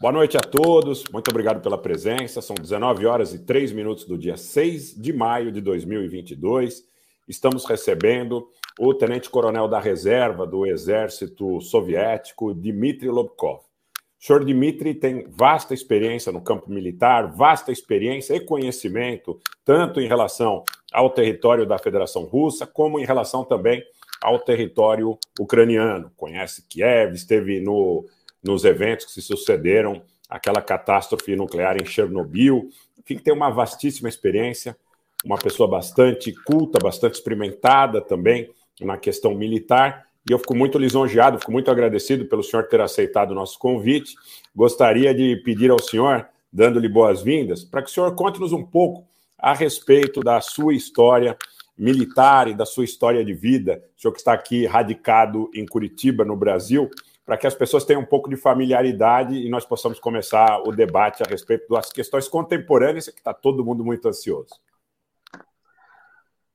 [0.00, 2.42] Boa noite a todos, muito obrigado pela presença.
[2.42, 6.82] São 19 horas e 3 minutos do dia 6 de maio de 2022.
[7.28, 13.60] Estamos recebendo o tenente-coronel da reserva do Exército Soviético, Dmitry Lobkov.
[13.60, 20.08] O senhor Dmitry tem vasta experiência no campo militar, vasta experiência e conhecimento, tanto em
[20.08, 23.80] relação ao território da Federação Russa, como em relação também
[24.20, 26.10] ao território ucraniano.
[26.16, 28.04] Conhece Kiev, esteve no
[28.44, 32.68] nos eventos que se sucederam aquela catástrofe nuclear em Chernobyl.
[32.98, 34.76] Enfim, tem uma vastíssima experiência,
[35.24, 40.06] uma pessoa bastante culta, bastante experimentada também na questão militar.
[40.28, 44.14] E eu fico muito lisonjeado, fico muito agradecido pelo senhor ter aceitado o nosso convite.
[44.54, 49.06] Gostaria de pedir ao senhor, dando-lhe boas-vindas, para que o senhor conte-nos um pouco
[49.38, 51.36] a respeito da sua história
[51.76, 53.82] militar e da sua história de vida.
[53.96, 56.88] O senhor que está aqui radicado em Curitiba, no Brasil,
[57.24, 61.22] para que as pessoas tenham um pouco de familiaridade e nós possamos começar o debate
[61.22, 64.54] a respeito das questões contemporâneas, que está todo mundo muito ansioso.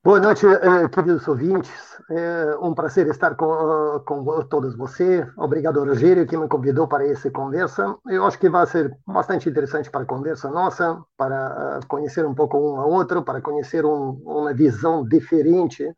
[0.01, 1.71] Boa noite, eh, queridos ouvintes.
[2.09, 5.27] É um prazer estar com, com todos vocês.
[5.37, 7.97] Obrigado, Rogério, que me convidou para essa conversa.
[8.07, 12.33] Eu acho que vai ser bastante interessante para a conversa nossa, para eh, conhecer um
[12.33, 15.93] pouco um ao outro, para conhecer um, uma visão diferente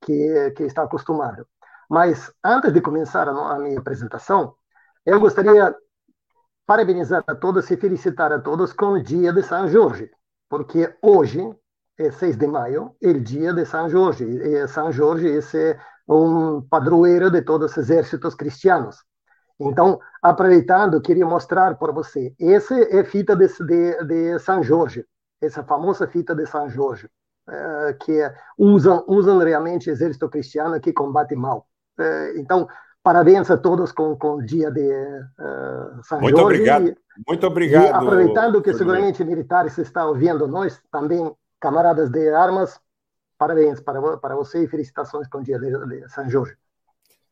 [0.00, 1.46] que, que está acostumado.
[1.88, 4.54] Mas antes de começar a minha apresentação,
[5.04, 5.74] eu gostaria
[6.66, 10.10] parabenizar a todos e felicitar a todos com o dia de São Jorge,
[10.48, 11.40] porque hoje
[11.98, 14.24] é 6 de maio, é o dia de São Jorge.
[14.24, 18.96] E São Jorge é um padroeiro de todos os exércitos cristianos.
[19.60, 22.34] Então, aproveitando, queria mostrar para você.
[22.40, 25.04] Essa é a fita de, de, de São Jorge,
[25.40, 27.08] essa famosa fita de São Jorge,
[27.48, 28.18] eh, que
[28.58, 31.68] usam, usam realmente o exército cristiano que combate mal.
[31.98, 32.68] É, então,
[33.02, 36.60] parabéns a todos com, com o dia de uh, São Muito Jorge.
[36.60, 36.96] obrigado.
[37.26, 37.84] Muito obrigado.
[37.84, 42.80] E aproveitando que seguramente militares estão ouvindo nós, também camaradas de armas,
[43.38, 46.56] parabéns para, para você e felicitações com o dia de, de São Jorge.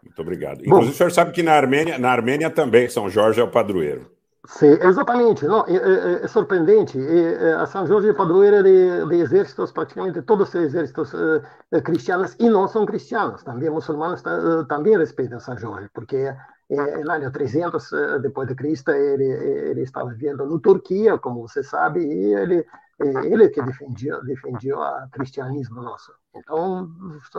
[0.03, 0.61] Muito obrigado.
[0.65, 3.51] Inclusive, Bom, o senhor sabe que na Armênia, na Armênia também São Jorge é o
[3.51, 4.11] padroeiro.
[4.47, 5.47] Sim, exatamente.
[5.47, 6.27] Não, é, é, é.
[6.27, 12.35] É, a São Jorge é padroeira de, de, exércitos, praticamente todos os exércitos uh, cristianos,
[12.41, 13.45] e não são cristianos.
[13.45, 18.57] Também muçulmanos uh, também respeitam São Jorge, porque é, no ano 300 uh, depois de
[18.57, 22.67] Cristo ele, ele estava vivendo no Turquia, como você sabe, e ele
[23.01, 26.13] ele que defendia defendia o cristianismo nosso.
[26.37, 26.89] Então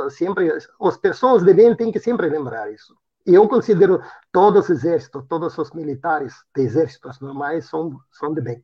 [0.10, 2.96] sempre as pessoas devem ter que sempre lembrar isso.
[3.26, 4.02] E eu considero
[4.32, 8.64] todos os exércitos, todos os militares de exércitos normais são, são de bem.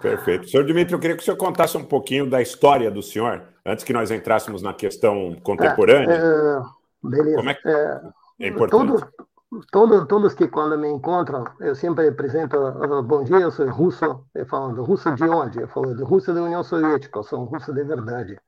[0.00, 0.48] Perfeito.
[0.48, 3.84] Senhor Dimitri, eu queria que o senhor contasse um pouquinho da história do senhor, antes
[3.84, 6.12] que nós entrássemos na questão contemporânea.
[6.12, 6.62] É, é,
[7.02, 7.36] beleza.
[7.36, 8.00] Como é, que é,
[8.40, 8.70] é importante?
[8.70, 9.12] Todo,
[9.70, 14.26] todo, todos que quando me encontram, eu sempre apresento, uh, bom dia, eu sou russo,
[14.34, 15.60] eu falo, russo de onde?
[15.62, 18.38] Eu falo, de Rússia da União Soviética, eu sou um russo de verdade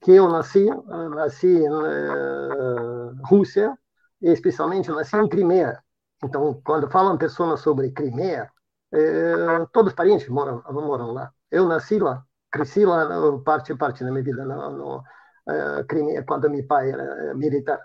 [0.00, 0.66] que eu nasci,
[1.14, 3.76] nasci na eh, Rússia,
[4.20, 5.82] especialmente nasci em Crimeia.
[6.24, 8.50] Então, quando falam pessoas sobre Crimeia,
[8.92, 11.30] eh, todos os parentes moram, moram lá.
[11.50, 13.06] Eu nasci lá, cresci lá,
[13.44, 15.04] parte parte da minha vida no, no
[15.48, 17.80] eh, Crimeia, quando meu pai era militar,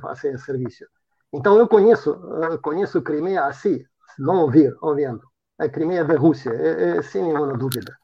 [0.00, 0.84] fazia serviço.
[1.32, 2.18] Então, eu conheço,
[2.62, 3.84] conheço Crimeia assim,
[4.18, 5.22] não ouvir, ouvindo.
[5.58, 7.96] A Crimeia da Rússia, é, é, sem nenhuma dúvida.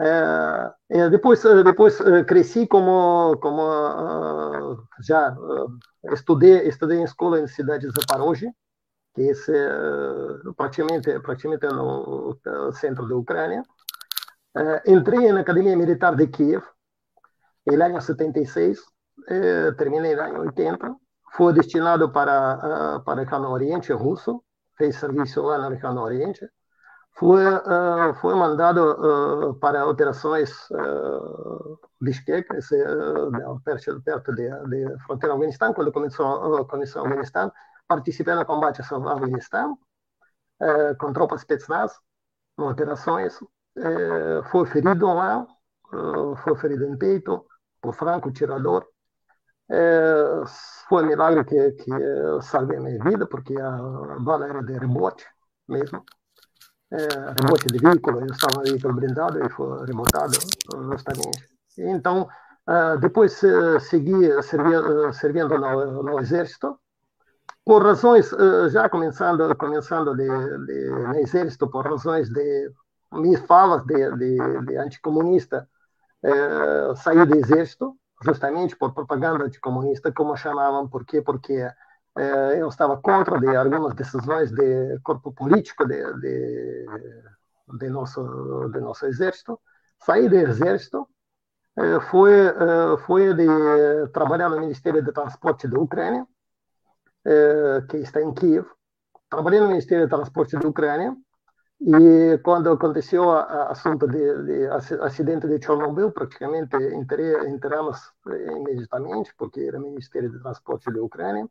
[0.00, 5.78] É, é, depois depois é, cresci como como uh, já uh,
[6.14, 8.50] estudei estudei em escola em cidade de Zaporozhye
[9.14, 9.32] que é
[10.48, 12.38] uh, praticamente praticamente no
[12.72, 13.62] centro da Ucrânia.
[14.86, 16.62] Entrei na academia militar de Kiev
[17.70, 18.80] em ano 76
[19.76, 20.96] terminei no ano 80
[21.34, 24.42] fui destinado para para o Oriente russo
[24.76, 26.46] fez serviço lá no Oriente
[27.14, 34.98] foi, uh, foi mandado uh, para operações uh, Bishkek, esse, uh, perto, perto de, de
[35.04, 37.52] fronteira Afeganistão, quando começou, uh, começou o Afeganistão,
[37.86, 39.78] participei no combate ao Afeganistão,
[40.62, 41.92] uh, com tropas Spetsnaz,
[42.58, 45.46] em operações, uh, foi ferido lá,
[46.42, 47.44] foi ferido em peito,
[47.80, 48.86] por franco tirador,
[50.88, 51.90] foi um milagre que, que
[52.40, 55.26] salvei a minha vida, porque a bala era de rebote
[55.68, 56.02] mesmo
[57.40, 60.32] remote de veículo, eu estava no veículo blindado e foi remotado
[60.90, 61.48] justamente.
[61.78, 62.28] Então,
[62.68, 64.72] uh, depois uh, segui servi,
[65.14, 66.78] servindo no, no, exército,
[67.64, 68.30] por razões,
[68.72, 70.26] já começando, começando de,
[70.66, 72.70] de, no exército, por razões de
[73.12, 75.68] minhas falas de, de, de anticomunista,
[76.96, 81.22] saí do exército, justamente por propaganda anticomunista, como chamavam, por quê?
[81.22, 81.68] Porque
[82.16, 84.62] é, eu estava contra de algumas decisões do
[85.02, 86.86] corpo político de, de,
[87.78, 89.58] de, nosso, de nosso exército.
[89.98, 91.08] Saí do exército,
[91.76, 93.46] é, fui, é, fui de
[94.12, 96.26] trabalhar no Ministério de Transporte da Ucrânia,
[97.88, 98.66] que está em Kiev.
[99.30, 101.16] Trabalhei no Ministério de Transporte da Ucrânia
[101.80, 104.66] e quando aconteceu o assunto de, de,
[105.00, 111.48] acidente de Chernobyl, praticamente entramos imediatamente, porque era Ministério de Transporte da Ucrânia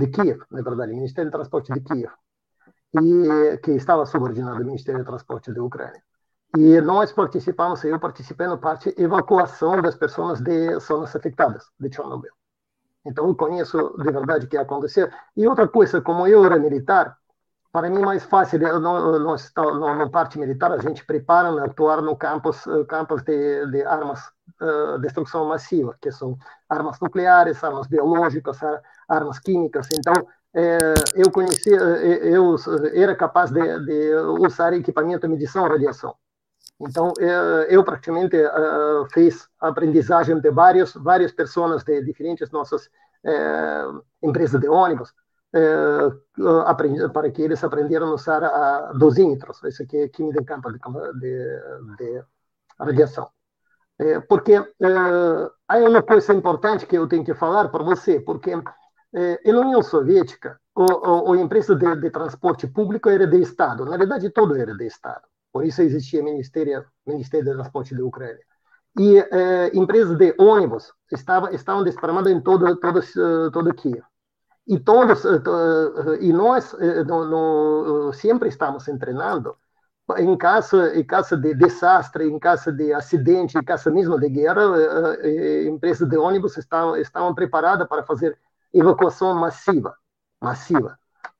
[0.00, 2.10] de Kiev, na verdade, Ministério de Transporte de Kiev,
[2.94, 6.02] e que estava subordinado ao Ministério de Transporte da Ucrânia.
[6.56, 12.32] E nós participamos, eu participei na parte evacuação das pessoas de zonas afetadas de Chernobyl.
[13.04, 15.08] Então, eu conheço de verdade o que aconteceu.
[15.36, 17.16] E outra coisa, como eu era militar,
[17.72, 23.22] para mim mais fácil, nós na parte militar, a gente prepara atuar no campos, campos
[23.22, 24.20] de, de armas
[24.60, 26.36] uh, destruição massiva, que são
[26.68, 28.58] armas nucleares, armas biológicas,
[29.08, 29.88] armas químicas.
[29.94, 30.14] Então,
[30.52, 30.78] é,
[31.14, 32.56] eu conhecia, eu
[32.92, 36.14] era capaz de, de, usar equipamento de medição de radiação.
[36.80, 37.12] Então,
[37.68, 42.88] eu praticamente uh, fiz aprendizagem de vários, várias pessoas de diferentes nossas
[44.22, 45.12] empresas de ônibus,
[46.64, 50.72] aprendi, para que eles aprenderam a usar a dosímetros, isso aqui é química de campo
[50.72, 50.78] de,
[51.20, 52.24] de, de
[52.78, 53.30] radiação.
[54.00, 54.64] É, porque é,
[55.68, 58.50] há uma coisa importante que eu tenho que falar para você, porque
[59.12, 63.84] é, na União Soviética, o, o, a empresa de, de, transporte público era de Estado,
[63.84, 65.20] na verdade, todo era de Estado.
[65.52, 68.40] Por isso existia Ministério, Ministério de Transporte da Ucrânia.
[68.98, 73.00] E é, empresas de ônibus estavam, estavam desparramadas em todo, todo,
[73.52, 74.02] todo Kiev.
[74.66, 75.24] E, todos,
[76.20, 76.74] e nós
[77.06, 79.56] no, no, sempre estamos treinando
[80.18, 84.62] em caso, em caso de desastre, em caso de acidente, em caso mesmo de guerra,
[84.76, 88.38] eh, eh, empresas de ônibus estavam, estavam preparadas para fazer
[88.72, 89.96] evacuação massiva,
[90.40, 90.98] massiva.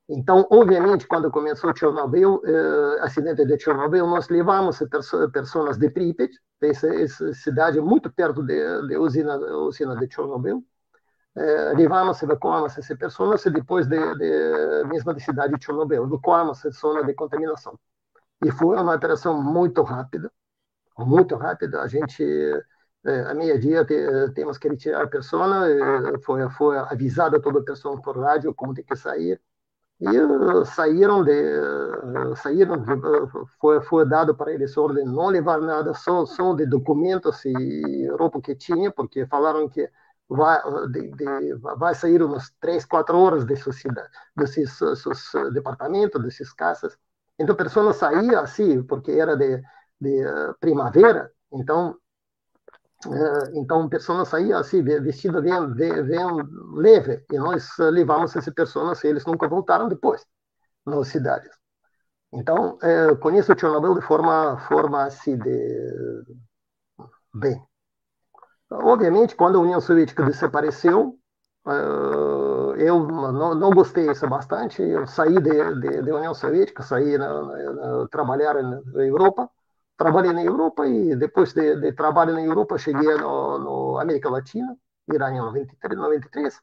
[0.08, 4.82] Então, obviamente, quando começou Chernobyl, eh, acidente de Chernobyl, nós levamos
[5.32, 10.64] pessoas de Pripyat, essa, essa cidade muito perto da usina, usina de Chernobyl,
[11.36, 16.64] eh, levamos, evacuamos essas pessoas e depois de, de mesma de cidade de Chernobyl, evacuamos
[16.66, 17.78] a zona de contaminação.
[18.44, 20.30] E foi uma operação muito rápida,
[20.98, 21.82] muito rápida.
[21.82, 22.24] A gente,
[23.04, 23.86] é, a meia-dia,
[24.34, 25.66] temos que retirar a pessoa,
[26.24, 29.40] foi, foi avisada toda a pessoa por rádio como tem que sair.
[30.00, 35.60] E uh, saíram de, uh, saíram uh, foi, foi dado para eles ordem não levar
[35.60, 39.90] nada, só, só de documentos e roupa que tinha, porque falaram que
[40.26, 40.58] vai,
[40.90, 43.68] de, de, vai sair umas três, quatro horas desse,
[44.34, 46.96] desses, desses departamentos, dessas casas.
[47.40, 49.62] Então a pessoa saía assim, porque era de,
[49.98, 51.96] de uh, primavera, então
[53.06, 56.26] uh, então a pessoa saía assim, vestida bem, bem, bem
[56.74, 60.22] leve, e nós levamos essas pessoas, e eles nunca voltaram depois
[60.84, 61.50] nas cidades.
[62.30, 66.24] Então, uh, conheço Chernobyl de forma, forma assim, de...
[67.34, 67.60] bem.
[68.70, 71.18] Obviamente, quando a União Soviética desapareceu,
[71.66, 74.82] eu não, não gostei isso bastante.
[74.82, 79.50] Eu saí da União Soviética, saí na, na, trabalhar na, Europa,
[79.96, 84.76] trabalhei na Europa e depois de, de trabalho na Europa cheguei no, no América Latina,
[85.12, 86.60] Irã em 93, 93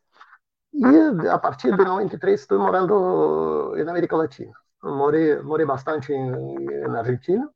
[0.73, 4.53] e a partir de 93 estou morando na América Latina.
[4.83, 7.49] Morei, morei bastante na Argentina,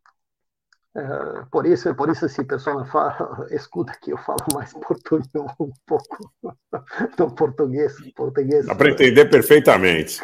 [1.51, 5.71] por isso, por isso se a pessoa fala, escuta que eu falo mais português um
[5.88, 6.31] pouco
[7.17, 8.65] no português, português.
[8.65, 10.19] Dá para entender perfeitamente.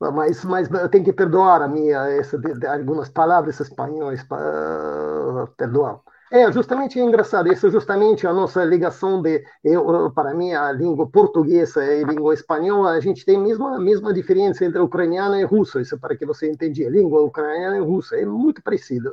[0.00, 2.36] Mas, mas eu tenho que perdoar a minha essa
[2.68, 6.00] algumas palavras espanhóis, uh, perdoar.
[6.34, 10.72] É, justamente é engraçado, isso é justamente a nossa ligação de, eu, para mim, a
[10.72, 15.44] língua portuguesa e língua espanhola, a gente tem mesma, a mesma diferença entre ucraniano e
[15.44, 19.12] russo, isso para que você entenda, língua ucraniana e russa é muito parecida,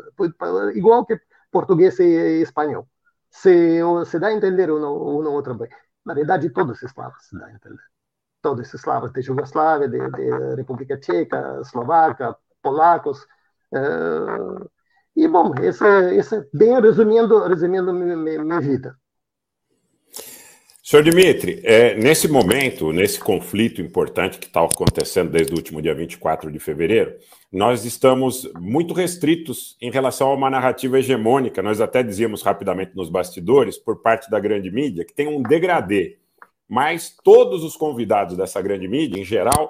[0.74, 1.20] igual que
[1.52, 2.88] português e espanhol.
[3.30, 5.70] Se, se dá a entender um ou outro bem.
[6.06, 7.84] Na verdade, todos os eslavos se dá a entender.
[8.42, 13.24] Todos os eslavos de Jugoslávia, de, de República Tcheca, Eslovaca, polacos,
[13.74, 14.70] uh,
[15.16, 18.96] e, bom, é, esse é bem resumindo, resumindo minha, minha vida.
[20.90, 25.94] Senhor Dimitri, é, nesse momento, nesse conflito importante que está acontecendo desde o último dia
[25.94, 27.14] 24 de fevereiro,
[27.52, 31.62] nós estamos muito restritos em relação a uma narrativa hegemônica.
[31.62, 36.18] Nós até dizíamos rapidamente nos bastidores, por parte da grande mídia, que tem um degradê.
[36.68, 39.70] Mas todos os convidados dessa grande mídia, em geral,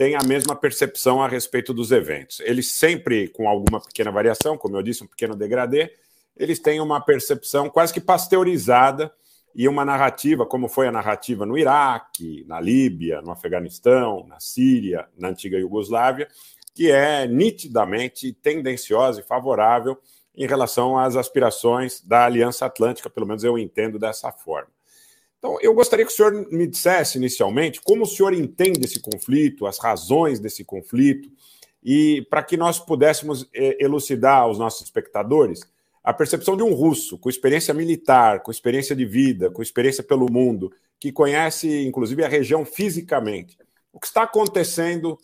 [0.00, 2.40] têm a mesma percepção a respeito dos eventos.
[2.40, 5.94] Eles sempre, com alguma pequena variação, como eu disse, um pequeno degradê,
[6.34, 9.12] eles têm uma percepção quase que pasteurizada
[9.54, 15.06] e uma narrativa, como foi a narrativa no Iraque, na Líbia, no Afeganistão, na Síria,
[15.18, 16.28] na antiga Iugoslávia,
[16.74, 19.98] que é nitidamente tendenciosa e favorável
[20.34, 24.79] em relação às aspirações da Aliança Atlântica, pelo menos eu entendo dessa forma.
[25.40, 29.66] Então, eu gostaria que o senhor me dissesse inicialmente como o senhor entende esse conflito,
[29.66, 31.30] as razões desse conflito,
[31.82, 35.62] e para que nós pudéssemos eh, elucidar aos nossos espectadores
[36.04, 40.30] a percepção de um russo com experiência militar, com experiência de vida, com experiência pelo
[40.30, 43.56] mundo, que conhece inclusive a região fisicamente.
[43.90, 45.18] O que está acontecendo,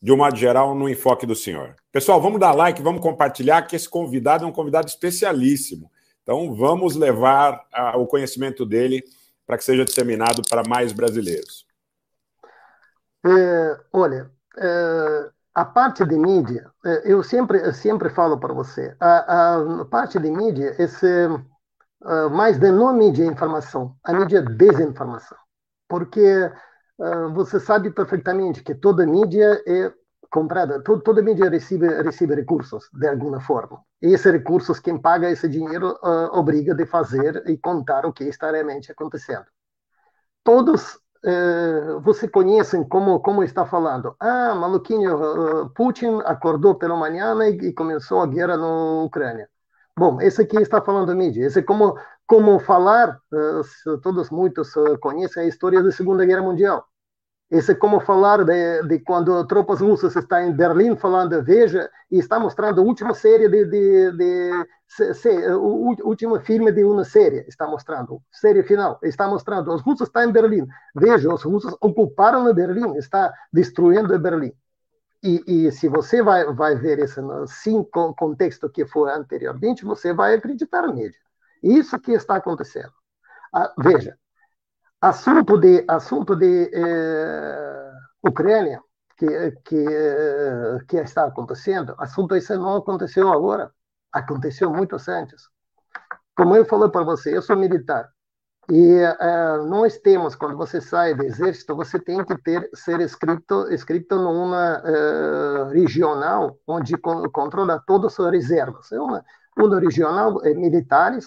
[0.00, 1.74] de um modo geral, no enfoque do senhor?
[1.90, 5.90] Pessoal, vamos dar like, vamos compartilhar, que esse convidado é um convidado especialíssimo.
[6.22, 9.02] Então, vamos levar a, o conhecimento dele
[9.46, 11.66] para que seja disseminado para mais brasileiros.
[13.26, 18.96] É, olha, é, a parte de mídia, é, eu sempre, eu sempre falo para você,
[18.98, 25.38] a, a, parte de mídia, esse, uh, mais de não mídia informação, a mídia desinformação.
[25.88, 26.50] Porque
[26.98, 29.92] uh, você sabe perfeitamente que toda mídia é
[30.34, 33.80] comprada, todo, toda mídia recebe, recebe recursos de alguma forma.
[34.02, 38.24] E esses recursos, quem paga esse dinheiro, uh, obriga de fazer e contar o que
[38.24, 39.46] está realmente acontecendo.
[40.42, 44.14] Todos eh, você conhecem como como está falando.
[44.20, 45.12] Ah, maluquinho,
[45.64, 49.48] uh, Putin acordou pela manhã e, e, começou a guerra na Ucrânia.
[49.96, 51.46] Bom, esse aqui está falando mídia.
[51.46, 56.86] Esse é como como falar, uh, todos muitos conhecem a história da Segunda Guerra Mundial.
[57.50, 62.18] Esse é como falar de, de, quando tropas russas estão em Berlim falando, veja, e
[62.18, 67.04] está mostrando a última série de, de, de se, se, o último filme de uma
[67.04, 71.76] série, está mostrando, série final, está mostrando, os russos estão em Berlim, veja, os russos
[71.80, 74.52] ocuparam Berlim, está destruindo Berlim.
[75.22, 77.82] E, e, se você vai, vai ver esse sim,
[78.16, 81.14] contexto que foi anteriormente, você vai acreditar nele.
[81.62, 82.92] Isso que está acontecendo.
[83.50, 84.18] Ah, veja,
[85.08, 87.90] assunto de assunto de eh,
[88.22, 88.80] Ucrânia
[89.16, 89.28] que
[89.64, 91.94] que eh, que está acontecendo.
[91.98, 93.70] Assunto esse não aconteceu agora.
[94.12, 95.48] Aconteceu muito antes.
[96.36, 98.08] Como eu falei para você eu sou militar.
[98.70, 103.70] E eh, nós temos quando você sai do exército você tem que ter ser escrito
[103.70, 108.90] escrito numa eh, regional onde controla todas as reservas.
[108.92, 109.22] É uma
[109.56, 111.26] uma regional eh, militares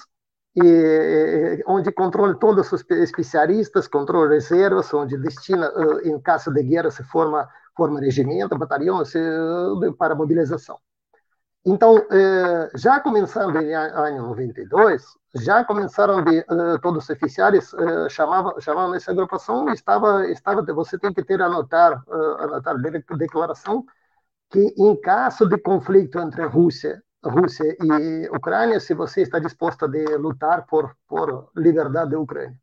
[0.57, 5.71] e, onde controla todos os especialistas, controla reservas, onde destina,
[6.03, 9.03] em caso de guerra, se forma, forma regimento, batalhão
[9.97, 10.79] para mobilização.
[11.63, 12.01] Então,
[12.73, 15.03] já começando em ano 92,
[15.35, 16.43] já começaram de,
[16.81, 17.71] todos os oficiais
[18.09, 22.01] chamavam chamavam essa agrupação estava estava você tem que ter anotar
[22.39, 22.75] anotar
[23.17, 23.85] declaração
[24.49, 29.86] que em caso de conflito entre a Rússia Rússia e Ucrânia se você está disposto
[29.86, 32.60] a lutar por por liberdade da Ucrânia.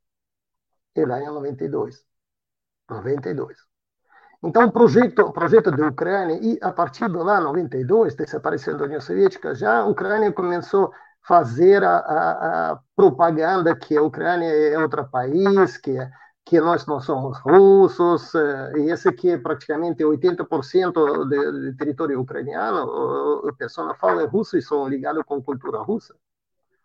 [0.97, 2.05] E lá em 92.
[2.89, 3.57] 92.
[4.43, 9.01] Então, o projeto, projeto da Ucrânia, e a partir de lá, 92, desaparecendo a União
[9.01, 10.91] Soviética, já a Ucrânia começou a
[11.27, 16.11] fazer a, a, a propaganda que a Ucrânia é outro país, que é
[16.55, 23.49] que nós não somos russos, eh, e esse aqui é praticamente 80% do território ucraniano,
[23.49, 26.15] a pessoa fala russo e são ligados com cultura russa.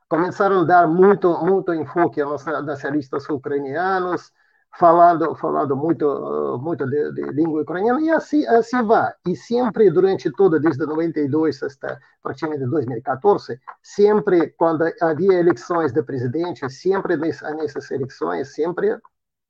[0.07, 4.31] Começaram a dar muito, muito enfoque aos nacionalistas ucranianos,
[4.75, 9.13] falando, falando muito, muito de, de, língua ucraniana, e assim, assim vai.
[9.27, 16.67] E sempre, durante toda, desde 92 até praticamente 2014, sempre, quando havia eleições de presidente,
[16.71, 18.97] sempre nessas eleições, sempre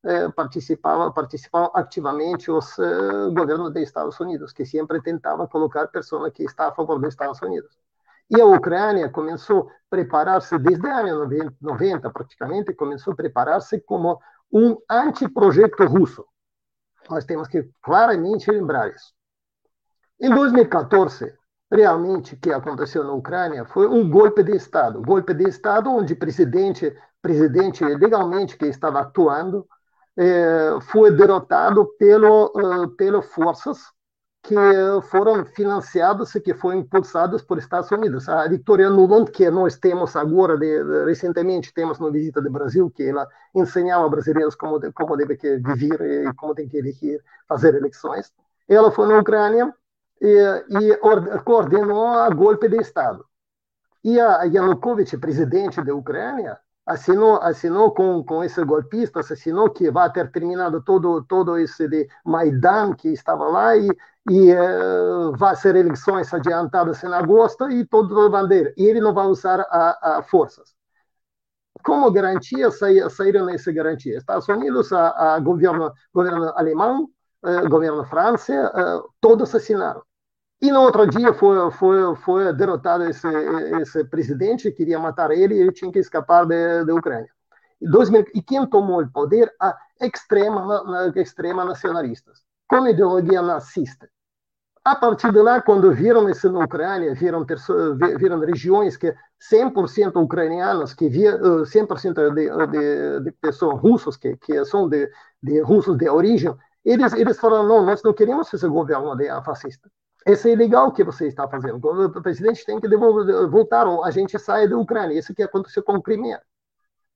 [0.03, 2.75] eh, participavam, participavam ativamente os
[3.33, 7.41] governos dos Estados Unidos, que sempre tentavam colocar pessoas que estavam a favor dos Estados
[7.41, 7.77] Unidos.
[8.29, 13.81] E a Ucrânia começou a preparar-se, desde o ano 90, 90, praticamente, começou a preparar-se
[13.81, 14.19] como
[14.53, 16.25] um anteprojeto russo.
[17.09, 19.13] Nós temos que claramente lembrar isso.
[20.21, 21.33] Em 2014,
[21.71, 25.01] realmente o que aconteceu na Ucrânia foi um golpe de Estado.
[25.01, 29.78] Golpe de Estado onde presidente, presidente legalmente que estava atuando, é,
[30.91, 32.51] foi derrotado pelo,
[32.97, 33.79] pelas forças
[34.41, 34.55] que
[35.09, 38.27] foram financiadas e que foram impulsadas por Estados Unidos.
[38.29, 43.03] A Victoria Nuland, que nós temos agora, de, recentemente temos na visita do Brasil, que
[43.03, 48.33] ela ensinava brasileiros como, de, como deve que viver e como tem que fazer eleições.
[48.67, 49.73] Ela foi na Ucrânia
[50.21, 50.97] e, e
[51.43, 53.25] coordenou a golpe de Estado.
[54.03, 56.57] E a Yanukovych, presidente da Ucrânia,
[56.89, 62.07] assinou, assinou com, com esses golpistas, assinou que vai ter terminado todo, todo esse de
[62.25, 63.87] Maidan que estava lá e,
[64.29, 68.73] e uh, vai ser eleições adiantadas em agosto e todo a bandeira.
[68.75, 70.75] E ele não vai usar a, a forças.
[71.83, 72.69] como garantia
[73.09, 74.17] saíram nessa garantia?
[74.17, 77.09] Estados Unidos, a, a governo, governo alemão,
[77.45, 80.03] eh, governo França, eh, todos assinaram.
[80.61, 83.27] E no outro dia foi, foi, foi derrotado esse,
[83.81, 87.29] esse presidente, queria matar ele e ele tinha que escapar da Ucrânia.
[87.81, 89.53] E, 2000, e quem tomou o poder?
[89.59, 90.83] A extrema,
[91.15, 94.09] extrema nacionalistas, com ideologia nazista.
[94.83, 97.45] A partir de lá, quando viram isso na Ucrânia, viram,
[98.17, 104.65] viram regiões que 100% ucranianos, que via 100% de, de, de pessoas russas que, que
[104.65, 105.09] são de,
[105.41, 109.89] de russos de origem, eles, eles falaram, não, nós não queremos esse governo de fascista.
[110.27, 111.79] Isso é ilegal que você está fazendo.
[111.83, 115.17] O presidente tem que devolver, voltar, ou a gente sai da Ucrânia.
[115.17, 116.41] Isso que aconteceu com o Crimea.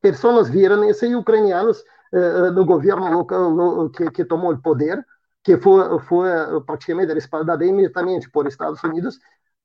[0.01, 1.83] Pessoas viram esse ucranianos
[2.13, 5.03] uh, no governo local no, que, que tomou o poder,
[5.43, 6.29] que foi, foi
[6.65, 9.17] praticamente respaldada imediatamente por Estados Unidos,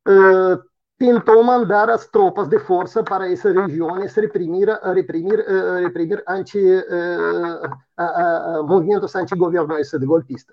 [0.07, 0.63] uh,
[0.99, 8.67] tentou mandar as tropas de força para essas regiões reprimir, reprimir, uh, reprimir anti, uh,
[8.67, 10.53] movimentos antigovernistas de golpista.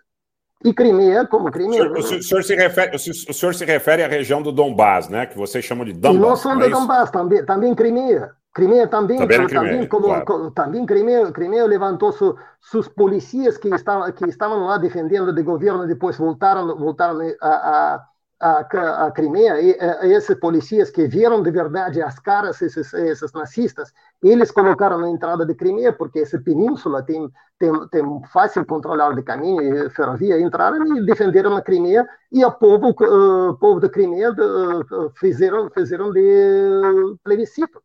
[0.66, 1.92] E Crimea, como Crimea.
[1.92, 5.28] O senhor, o senhor, se refere, o senhor se refere à região do Donbás, né?
[5.28, 6.40] Que vocês chamam de Donbás.
[6.40, 8.32] E somos é do Donbás, também, também Crimea.
[8.52, 10.52] Crimea também, também, Crimea, também, como, claro.
[10.52, 15.86] também Crimea, Crimea levantou su, seus policias que estavam, que estavam lá defendendo o governo,
[15.86, 18.04] depois voltaram, voltaram a, a,
[18.46, 19.60] a, a Crimea.
[19.62, 25.00] E, e esses policias que viram de verdade as caras esses, esses nazistas, eles colocaram
[25.00, 29.90] na entrada de Crimea, porque essa península tem, tem, tem fácil controlar de caminho e
[29.90, 35.70] ferrovia, entraram e defenderam a Crimea, e o povo, uh, povo da Crimea uh, fizeram,
[35.72, 37.82] fizeram de plebiscito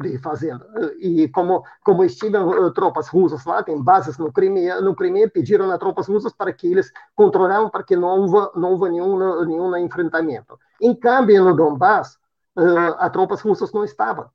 [0.00, 0.66] de fazenda.
[0.98, 5.78] E como, como estiveram tropas russas lá, tem bases no Crimea, no Crimea pediram a
[5.78, 10.58] tropas russas para que eles controlassem para que não houve, não houve nenhum, nenhum enfrentamento.
[10.80, 12.18] Em câmbio, no Donbass,
[12.56, 14.28] uh, as tropas russas não estavam.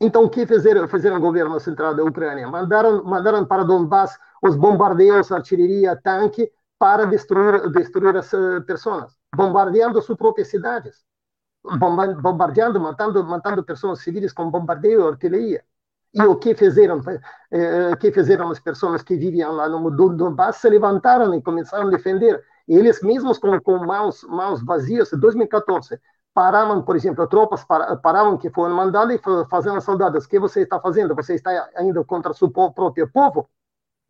[0.00, 2.48] Então, o que fizeram, fizeram o governo central da Ucrânia?
[2.48, 10.00] Mandaram, mandaram para Donbass os bombardeios, artilharia, tanque, para destruir, destruir as eh, pessoas, bombardeando
[10.00, 11.04] suas próprias cidades,
[11.62, 15.64] bombardeando, matando, matando pessoas civis com bombardeio e artilharia.
[16.12, 17.00] E o que fizeram?
[17.52, 20.56] Eh, que fizeram as pessoas que viviam lá no Donbass?
[20.56, 22.42] Se levantaram e começaram a defender.
[22.66, 26.00] Eles mesmos com, com mãos, mãos vazias, em 2014,
[26.34, 30.80] paravam, por exemplo, tropas paravam que foram mandadas e fazendo soldados, o que você está
[30.80, 31.14] fazendo?
[31.14, 33.48] Você está indo contra o seu próprio povo?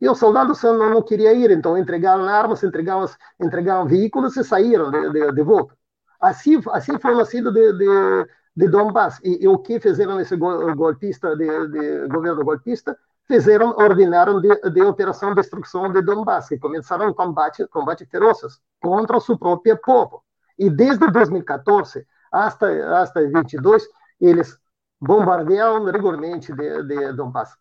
[0.00, 3.04] E os soldados não, não queriam ir, então entregaram armas, entregaram,
[3.40, 5.74] entregaram veículos e saíram de, de, de volta.
[6.20, 9.20] Assim, assim foi nascido de, de, de Donbass.
[9.24, 12.96] E, e, o que fizeram esse golpista, de, de governo golpista?
[13.26, 19.16] Fizeram, ordenaram de, de operação de destruição de Donbass, que começaram combate, combate ferozes contra
[19.16, 20.22] o seu próprio povo.
[20.58, 23.88] E desde 2014 até, até 22,
[24.20, 24.58] eles
[25.00, 27.56] bombardearam regularmente de, de Donbass.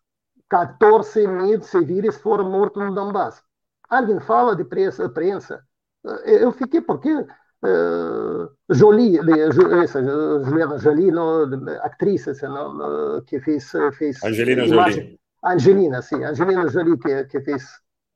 [0.48, 3.42] 14 mil civis foram mortos no Donbass.
[3.88, 5.08] Alguém fala de prensa?
[5.08, 5.64] prensa.
[6.24, 7.26] Eu fiquei, porque
[8.70, 9.18] Jolie,
[9.82, 10.02] essa,
[10.44, 11.44] Juliana Jolie, no,
[11.82, 15.20] atriz no, que fez, fez Angelina imagem, Jolie.
[15.44, 17.64] Angelina, sim, Angelina Jolie que, que fez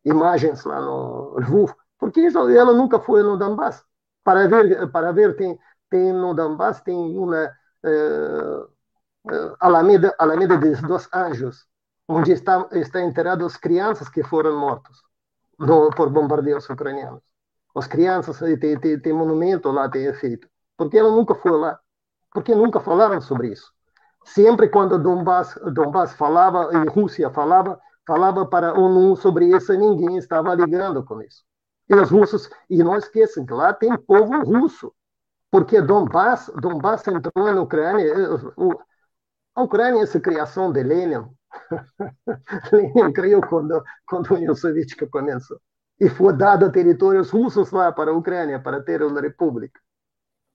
[0.05, 3.85] imagens lá no Lviv, porque ela nunca foi no Donbass
[4.23, 5.59] para ver, para ver tem,
[5.91, 7.51] tem no Donbass tem uma
[7.85, 11.67] uh, Alameda, Alameda dos Anjos,
[12.09, 14.97] onde está, está enterrado as crianças que foram mortas
[15.59, 17.23] no, por bombardeios ucranianos.
[17.75, 20.49] As crianças, tem, tem, tem monumento lá, tem feito.
[20.77, 21.79] Porque ela nunca foi lá.
[22.33, 23.73] Porque nunca falaram sobre isso.
[24.25, 30.17] Sempre quando Donbass, Donbass falava, e Rússia falava, falava para a ONU sobre isso, ninguém
[30.17, 31.45] estava ligando com isso.
[31.89, 34.93] E os russos, e não esqueçam que lá tem povo russo,
[35.51, 38.13] porque Donbass, Donbass entrou na Ucrânia,
[39.55, 41.29] a Ucrânia essa criação de Lenin,
[42.73, 45.61] Lenin criou quando, quando a União Soviética começou,
[46.01, 49.81] e foi dado territórios russos lá para a Ucrânia, para ter uma república.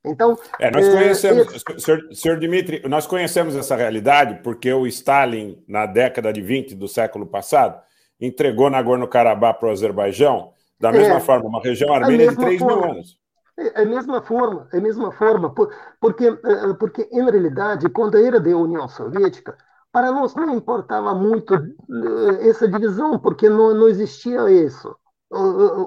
[0.06, 5.62] Então, é, nós conhecemos, é, senhor, senhor Dmitry, nós conhecemos essa realidade porque o Stalin,
[5.68, 7.82] na década de 20 do século passado,
[8.20, 12.84] entregou Nagorno-Karabakh para o Azerbaijão da mesma é, forma, uma região armênia de 3 mil
[12.84, 13.20] anos.
[13.58, 15.54] É a mesma forma, é a mesma forma,
[16.00, 19.58] porque, eh, porque em realidade, quando era da União Soviética,
[19.92, 24.96] para nós não importava muito eh, essa divisão, porque não, não existia isso.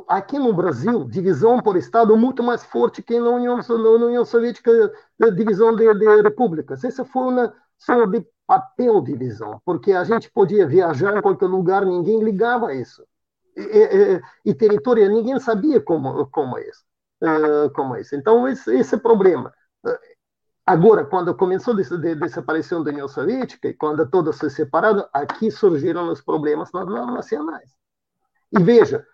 [0.07, 4.71] Aqui no Brasil, divisão por Estado muito mais forte que na União, na União Soviética,
[5.21, 6.85] eh, divisão de, de repúblicas.
[6.85, 11.85] Essa foi uma só de papel divisão, porque a gente podia viajar em qualquer lugar,
[11.85, 13.03] ninguém ligava a isso
[13.57, 16.85] e, e, território, ninguém sabia como, como é isso.
[17.23, 18.17] Uh, como é isso.
[18.17, 19.53] Então, esse, esse é o problema.
[20.67, 26.11] Agora, quando começou a desaparecer da União Soviética e quando todos se separaram, aqui surgiram
[26.11, 27.71] os problemas nacionais.
[28.53, 29.05] E veja,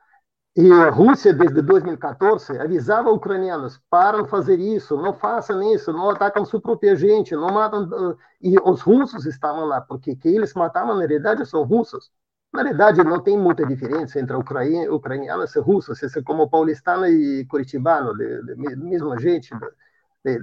[0.60, 6.10] e a Rússia, desde 2014, avisava ucranianos: param de fazer isso, não façam isso, não
[6.10, 7.88] atacam sua própria gente, não matam.
[8.42, 12.10] E os russos estavam lá, porque que eles matavam, na realidade, são russos.
[12.52, 17.46] Na verdade, não tem muita diferença entre ucranianos e russos, isso é como paulistano e
[17.46, 19.54] curitibano, de, de, mesma gente.
[20.24, 20.38] De,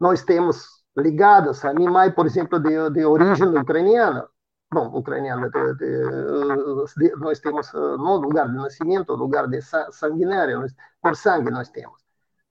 [0.00, 4.26] nós temos ligados, a minha mãe, por exemplo, de, de origem ucraniana,
[4.72, 10.64] bom, ucraniana, de, de, nós temos no lugar de nascimento, lugar de sanguinário,
[11.02, 12.00] por sangue nós temos,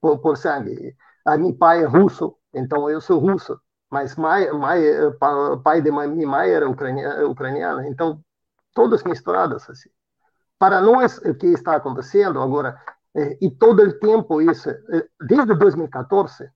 [0.01, 0.95] por, por sangue.
[1.25, 4.81] A meu pai é russo, então eu sou russo, mas mãe, mãe,
[5.63, 8.21] pai de minha mãe era ucraniana, então
[8.73, 9.89] todas misturadas assim.
[10.57, 12.77] Para nós, o que está acontecendo agora,
[13.15, 16.51] eh, e todo o tempo isso, eh, desde 2014,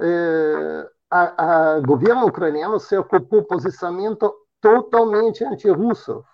[0.00, 6.24] eh, a, a governo ucraniano se ocupou posicionamento totalmente anti-russo,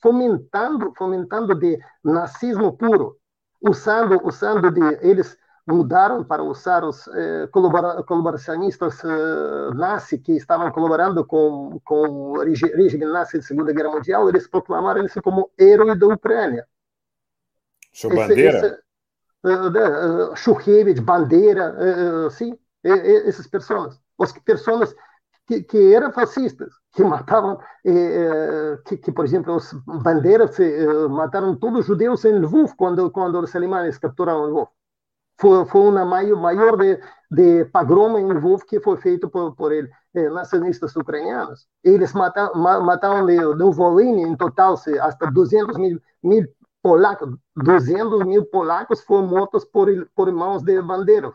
[0.00, 3.16] fomentando, fomentando de nazismo puro,
[3.60, 11.24] usando, usando de eles mudaram para usar os eh, colaboracionistas eh, nazi que estavam colaborando
[11.24, 16.06] com, com o regime nazi da Segunda Guerra Mundial, eles proclamaram ele como herói da
[16.08, 16.66] Ucrânia.
[17.92, 18.58] Seu Bandeira?
[18.58, 18.82] Esse,
[19.44, 21.76] uh, Shukhevich, Bandeira,
[22.26, 24.00] uh, sim, essas pessoas.
[24.18, 24.94] As pessoas
[25.46, 29.72] que, que eram fascistas, que matavam, eh, que, que, por exemplo, os
[30.04, 34.68] bandeiras eh, mataram todos os judeus em Lvov quando, quando os alemães capturaram Lvov.
[35.40, 37.00] Foi, foi uma maior, maior de,
[37.30, 41.66] de pogrom em Lvov que foi feito por, por ele, eh, nacionalistas ucranianos.
[41.82, 46.46] Eles mataram, mataram de, de em total, se, até 200 mil, mil
[46.82, 51.32] polacos, 200 mil polacos foram mortos por, por mãos de bandeiros.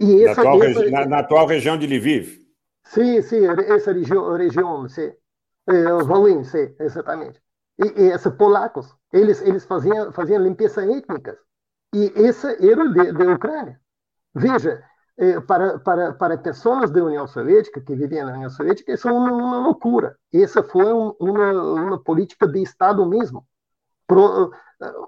[0.00, 2.39] E essa, na, atual, essa, na, na atual região de Lviv?
[2.90, 5.12] Sim, sim, essa região, região sim.
[5.68, 7.40] É, Volin, sim, exatamente.
[7.78, 11.38] E, e esses polacos, eles, eles faziam, faziam limpeza étnica.
[11.94, 13.80] E esse era de, de Ucrânia.
[14.34, 14.82] Veja,
[15.16, 19.12] é, para, para, para pessoas da União Soviética, que viviam na União Soviética, isso é
[19.12, 20.16] uma, uma loucura.
[20.34, 23.46] Essa foi um, uma, uma política de Estado mesmo.
[24.04, 24.50] Pro,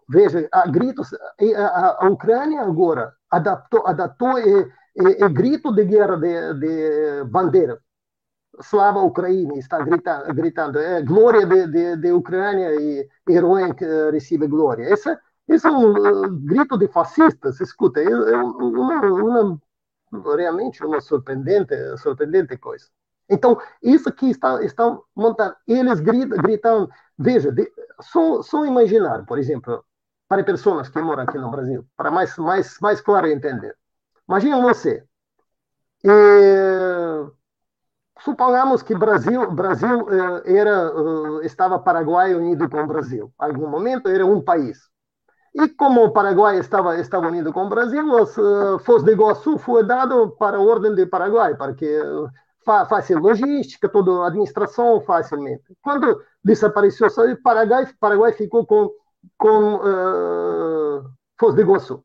[0.08, 1.12] veja, a gritos,
[1.56, 7.80] a, a, Ucrânia agora adaptou, adaptou e, e, e grito de guerra de, de bandeira.
[8.60, 14.46] Slava Ucrânia está gritando, gritando é glória de, de, de Ucrânia e herói que recebe
[14.46, 14.84] glória.
[14.92, 15.16] Esse,
[15.48, 19.58] esse é um uh, grito de fascistas, escuta, é, é uma,
[20.12, 22.86] uma, realmente uma surpreendente, surpreendente coisa.
[23.28, 29.38] Então, isso que está, estão montando, eles gritam, gritam veja, de, só, só imaginar, por
[29.38, 29.82] exemplo,
[30.28, 33.74] para pessoas que moram aqui no Brasil, para mais, mais, mais claro entender.
[34.28, 35.04] Imagina você.
[38.24, 40.92] Suponhamos que Brasil, Brasil eh, era,
[41.42, 43.32] eh, estava Paraguai unido com o Brasil.
[43.40, 44.78] Em algum momento era um país.
[45.54, 49.58] E como o Paraguai estava, estava unido com o Brasil, os uh, Foz do Iguaçu
[49.58, 52.30] foi dado para a ordem de Paraguai, para que uh,
[52.64, 55.64] fácil logística, toda a administração facilmente.
[55.82, 58.90] Quando desapareceu o Paraguai, Paraguai ficou com,
[59.36, 61.04] com uh,
[61.38, 62.02] Foz do Iguaçu.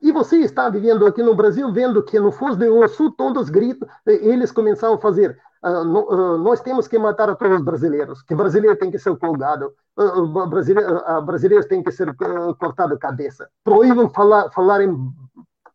[0.00, 3.88] E você está vivendo aqui no Brasil, vendo que no Foz do Iguaçu todos gritam,
[4.06, 5.36] eles começaram a fazer.
[5.62, 9.16] Uh, no, uh, nós temos que matar todos os brasileiros, que brasileiro tem que ser
[9.18, 12.14] colgado, uh, brasileiro, brasileiros têm que ser
[12.60, 13.48] cortado a cabeça.
[13.64, 14.96] Proíbam falar, falar em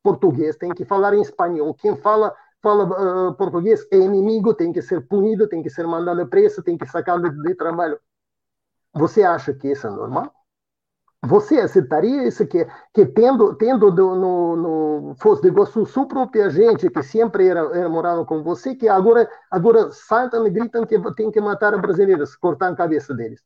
[0.02, 1.74] português, tem que falar em espanhol.
[1.74, 6.64] Quem fala fala português é inimigo, tem que ser punido, tem que ser mandado preso,
[6.64, 8.00] tem que sacar de, de trabalho.
[8.94, 10.32] Você acha que isso é normal?
[11.26, 16.50] Você aceitaria isso que, que tendo, tendo do, no, no Foz do Iguaçu sua própria
[16.50, 21.00] gente que sempre era, era morando com você, que agora, agora saltam e gritam que
[21.16, 23.42] tem que matar os brasileiros, cortar a cabeça deles.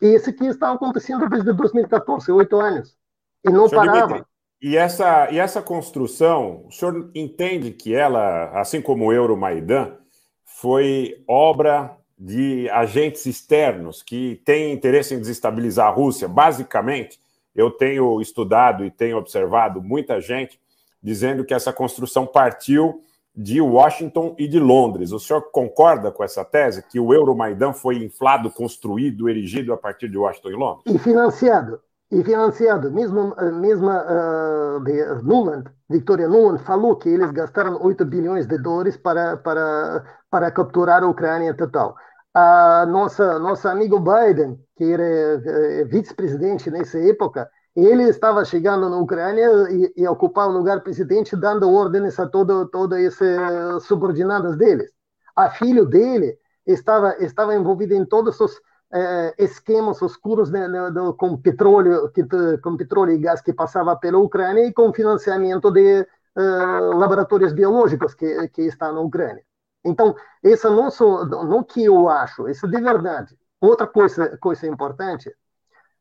[0.00, 2.96] E isso que está acontecendo desde 2014, oito anos.
[3.44, 4.06] E não Senhor parava.
[4.06, 4.26] Dimitri,
[4.62, 9.96] e essa, e essa construção, o senhor entende que ela, assim como o Euromaidan,
[10.44, 16.26] foi obra de agentes externos que têm interesse em desestabilizar a Rússia.
[16.26, 17.20] Basicamente,
[17.54, 20.58] eu tenho estudado e tenho observado muita gente
[21.02, 23.02] dizendo que essa construção partiu
[23.34, 25.12] de Washington e de Londres.
[25.12, 30.08] O senhor concorda com essa tese, que o Euromaidan foi inflado, construído, erigido a partir
[30.08, 30.82] de Washington e Londres?
[30.86, 31.80] E financiado.
[32.10, 32.90] E financiado.
[32.90, 38.96] Mesmo, mesmo uh, de Nuland, Victoria Nuland, falou que eles gastaram 8 bilhões de dólares
[38.96, 41.94] para, para, para capturar a Ucrânia total
[42.38, 48.98] a nossa nosso amigo Biden, que era é, vice-presidente nessa época, ele estava chegando na
[48.98, 53.38] Ucrânia e, e ocupar o lugar presidente, dando ordens a todo, todo esses
[53.84, 54.90] subordinados deles.
[55.34, 58.60] A filho dele estava estava envolvido em todos os
[58.92, 60.68] eh, esquemas oscuros né,
[61.16, 62.22] com petróleo que,
[62.62, 68.14] com petróleo e gás que passava pela Ucrânia e com financiamento de eh, laboratórios biológicos
[68.14, 69.42] que que está na Ucrânia.
[69.86, 73.36] Então, isso não só não que eu acho, isso de verdade.
[73.60, 75.32] Outra coisa coisa importante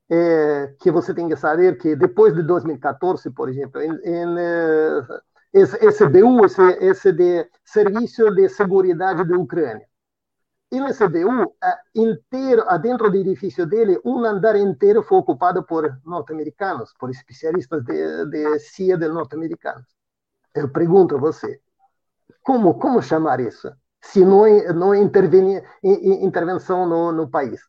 [0.09, 4.35] é, que você tem que saber que depois de 2014, por exemplo, em, em
[5.53, 6.45] esse, SBU,
[6.81, 9.87] esse, de Serviço de Seguridade da Ucrânia,
[10.71, 11.55] e no SBU,
[11.95, 18.25] inteiro, dentro do edifício dele, um andar inteiro foi ocupado por norte-americanos, por especialistas de,
[18.25, 19.85] de CIA norte-americanos.
[20.53, 21.61] Eu pergunto a você,
[22.45, 23.69] como, como chamar isso?
[24.01, 27.59] Se não, não intervenir, intervenção no, no país.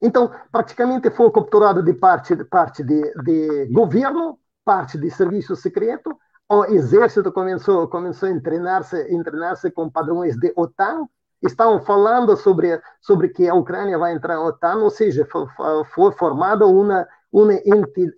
[0.00, 6.16] Então, praticamente foi capturado de parte, parte de, de governo, parte de serviço secreto.
[6.48, 11.06] O exército começou, começou a treinar-se treinar com padrões de OTAN.
[11.42, 15.46] Estavam falando sobre, sobre que a Ucrânia vai entrar na OTAN, ou seja, foi,
[15.94, 17.52] foi formada uma, uma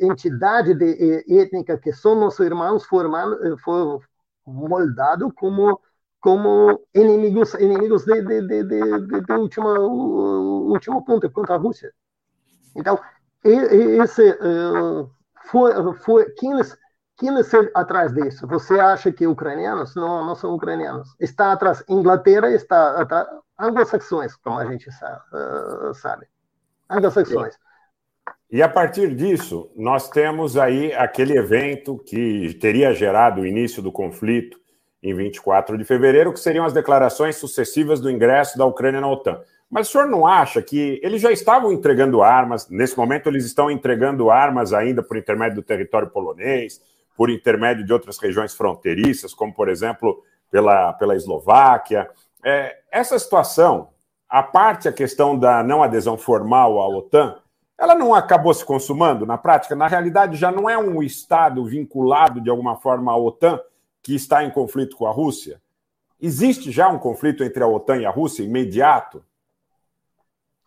[0.01, 3.05] entidade de, étnica que são nossos irmãos, foi,
[3.65, 3.99] foi
[4.47, 5.81] moldado como
[6.25, 11.93] como inimigos inimigos de, de, de, de, de última, último ponto contra a Rússia.
[12.75, 12.99] Então,
[13.45, 15.11] esse uh,
[15.51, 16.53] foi, foi quem,
[17.19, 18.47] quem está atrás disso?
[18.47, 19.95] Você acha que ucranianos?
[19.95, 21.15] Não, não são ucranianos.
[21.21, 23.29] Está atrás Inglaterra, está atrás
[23.61, 24.89] anglo-saxões, como a gente.
[24.89, 26.27] Uh, sabe.
[26.89, 27.55] Anglo-saxões.
[28.51, 33.93] E a partir disso, nós temos aí aquele evento que teria gerado o início do
[33.93, 34.64] conflito
[35.05, 39.39] em 24 de fevereiro, que seriam as declarações sucessivas do ingresso da Ucrânia na OTAN.
[39.71, 43.71] Mas o senhor não acha que eles já estavam entregando armas, nesse momento eles estão
[43.71, 46.81] entregando armas ainda por intermédio do território polonês,
[47.15, 52.09] por intermédio de outras regiões fronteiriças, como, por exemplo, pela, pela Eslováquia.
[52.43, 53.91] É, essa situação,
[54.27, 57.37] a parte a questão da não adesão formal à OTAN,
[57.79, 59.77] ela não acabou se consumando na prática?
[59.77, 63.61] Na realidade, já não é um Estado vinculado de alguma forma à OTAN,
[64.05, 65.61] que está em conflito com a Rússia?
[66.21, 69.25] Existe já um conflito entre a OTAN e a Rússia imediato?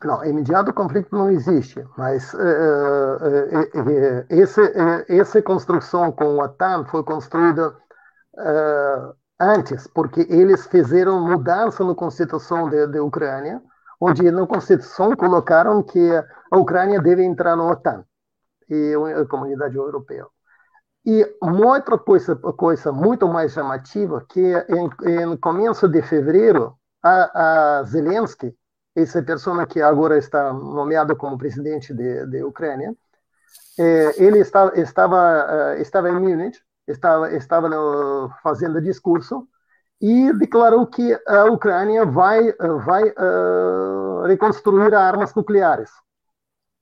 [0.04, 4.62] Não, imediato conflito não existe, mas uh, uh, esse,
[5.08, 7.76] essa construção com a OTAN foi construída
[9.40, 13.62] antes, porque eles fizeram mudança na Constituição da Ucrânia,
[14.00, 16.12] onde na Constituição colocaram que
[16.52, 18.06] a Ucrânia deve entrar na OTAN
[18.70, 20.28] e a comunidade europeia.
[21.10, 27.84] E uma outra coisa, coisa muito mais chamativa, que em começo de fevereiro, a, a
[27.84, 28.54] Zelensky,
[28.94, 32.94] essa pessoa que agora está nomeado como presidente de, de Ucrânia,
[33.80, 39.48] é, ele estava, estava, eh, estava em Munich, estava, estava no, fazendo discurso
[40.02, 42.52] e declarou que a Ucrânia vai,
[42.86, 45.90] vai uh, reconstruir armas nucleares.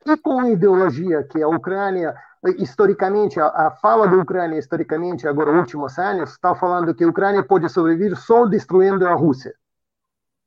[0.03, 2.15] E com a ideologia que a Ucrânia
[2.57, 7.43] historicamente, a, a, fala da Ucrânia, historicamente, agora, últimos anos, está falando que a Ucrânia
[7.43, 9.53] pode sobreviver só destruindo a Rússia.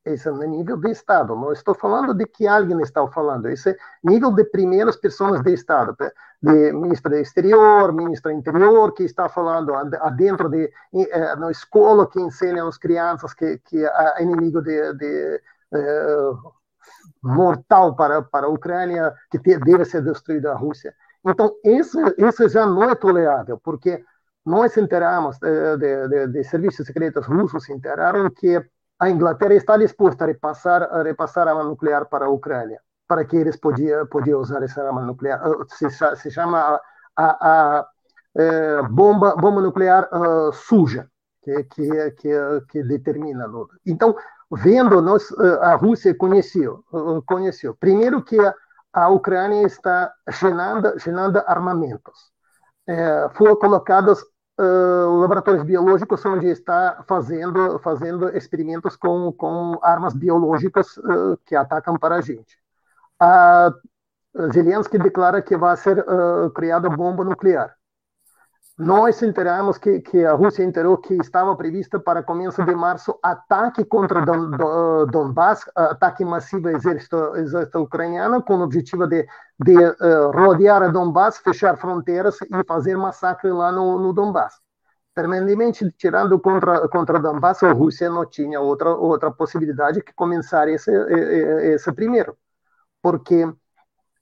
[0.04, 1.34] Esse é nível de Estado.
[1.37, 3.48] Não estou falando de que alguém está falando.
[3.48, 5.94] Esse é nível de primeiras pessoas de Estado,
[6.42, 9.72] de ministro do Exterior, ministro do Interior, que está falando
[10.16, 15.42] dentro de eh, na escola que ensina às crianças que que é inimigo de, de
[15.74, 16.32] eh,
[17.22, 20.94] mortal para para a Ucrânia, que deve ser destruída a Rússia.
[21.28, 24.02] Então, isso, isso já não é tolerável, porque
[24.44, 28.62] nós enteramos, eh, de, de, de serviços secretos russos enteraram que
[28.98, 33.36] a Inglaterra está disposta a repassar, a repassar arma nuclear para a Ucrânia, para que
[33.36, 35.40] eles podiam, podiam usar essa arma nuclear.
[35.44, 36.80] Eh, se, se chama a,
[37.16, 37.88] a, a
[38.36, 41.08] é, bomba, bomba nuclear uh, suja,
[41.42, 42.32] que, que, que,
[42.68, 43.46] que determina.
[43.84, 44.14] Então,
[44.50, 46.84] vendo, nós, a Rússia conheceu,
[47.26, 48.54] conheceu primeiro que a
[49.09, 50.12] Ucrânia está
[50.98, 52.33] gerando armamentos.
[52.87, 54.22] É, foram colocados
[54.59, 61.98] uh, laboratórios biológicos onde está fazendo, fazendo experimentos com, com armas biológicas uh, que atacam
[61.98, 62.59] para a gente.
[63.20, 63.70] A
[64.53, 67.77] Zelensky declara que vai ser uh, criada bomba nuclear.
[68.78, 73.84] Nós enteramos que, que a Rússia enterou que estava prevista para começo de março ataque
[73.84, 79.26] contra Don, Don, Donbass, ataque massivo exército, exército ucraniano, com o objetivo de,
[79.58, 84.60] de uh, rodear a Donbass, fechar fronteiras e fazer massacre lá no, no Donbass.
[85.12, 90.92] Permanentemente tirando contra, contra Donbass, a Rússia não tinha outra, outra possibilidade que começar esse,
[91.74, 92.38] esse primeiro.
[93.02, 93.44] Porque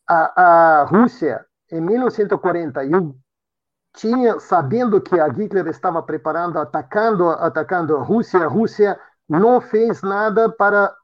[0.09, 3.15] a, a Rússia em 1941,
[3.97, 10.03] tinha, sabendo que a Hitler estava preparando, atacando, atacando a Rússia, a Rússia não fez
[10.03, 10.95] nada para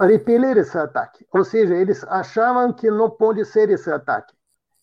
[0.00, 1.26] repelir esse ataque.
[1.32, 4.32] Ou seja, eles achavam que não pode ser esse ataque.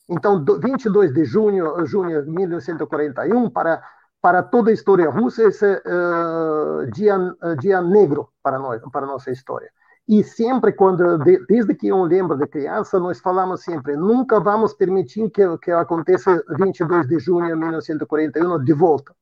[0.09, 3.81] Então, 22 de junho, junho de 1941, para
[4.21, 9.31] para toda a história russa, esse uh, dia, uh, dia negro para nós, para nossa
[9.31, 9.71] história.
[10.11, 14.73] E sempre, quando, de, desde que eu lembro de criança, nós falamos sempre: nunca vamos
[14.73, 19.15] permitir que, que aconteça 22 de junho de 1941 de volta.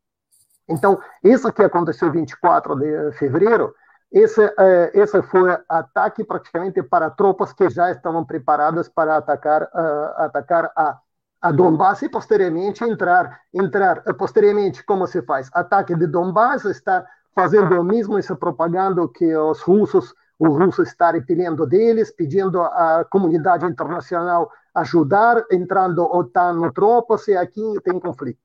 [0.68, 3.76] Então, isso que aconteceu 24 de fevereiro,
[4.12, 9.70] esse, uh, esse foi ataque praticamente para tropas que já estavam preparadas para atacar,
[10.18, 10.98] atacar a
[11.42, 17.06] a Donbass e posteriormente entrar, entrar eh, posteriormente como se faz ataque de Donbass está
[17.34, 23.06] fazendo o mesmo essa propaganda que os russos os russos estão repelindo deles pedindo à
[23.10, 28.40] comunidade internacional ajudar entrando OTAN no tropas e aqui tem conflito.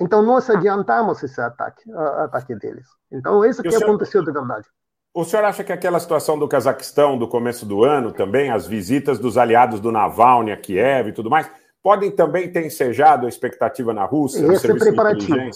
[0.00, 2.86] Então nós adiantamos esse ataque ataque deles.
[3.10, 4.66] Então isso que senhor, aconteceu de verdade.
[5.12, 9.18] O senhor acha que aquela situação do Cazaquistão do começo do ano também as visitas
[9.18, 11.50] dos aliados do Navalny a Kiev e tudo mais
[11.82, 15.36] podem também ter ensejado a expectativa na Rússia, Esse no é preparativo.
[15.36, 15.50] de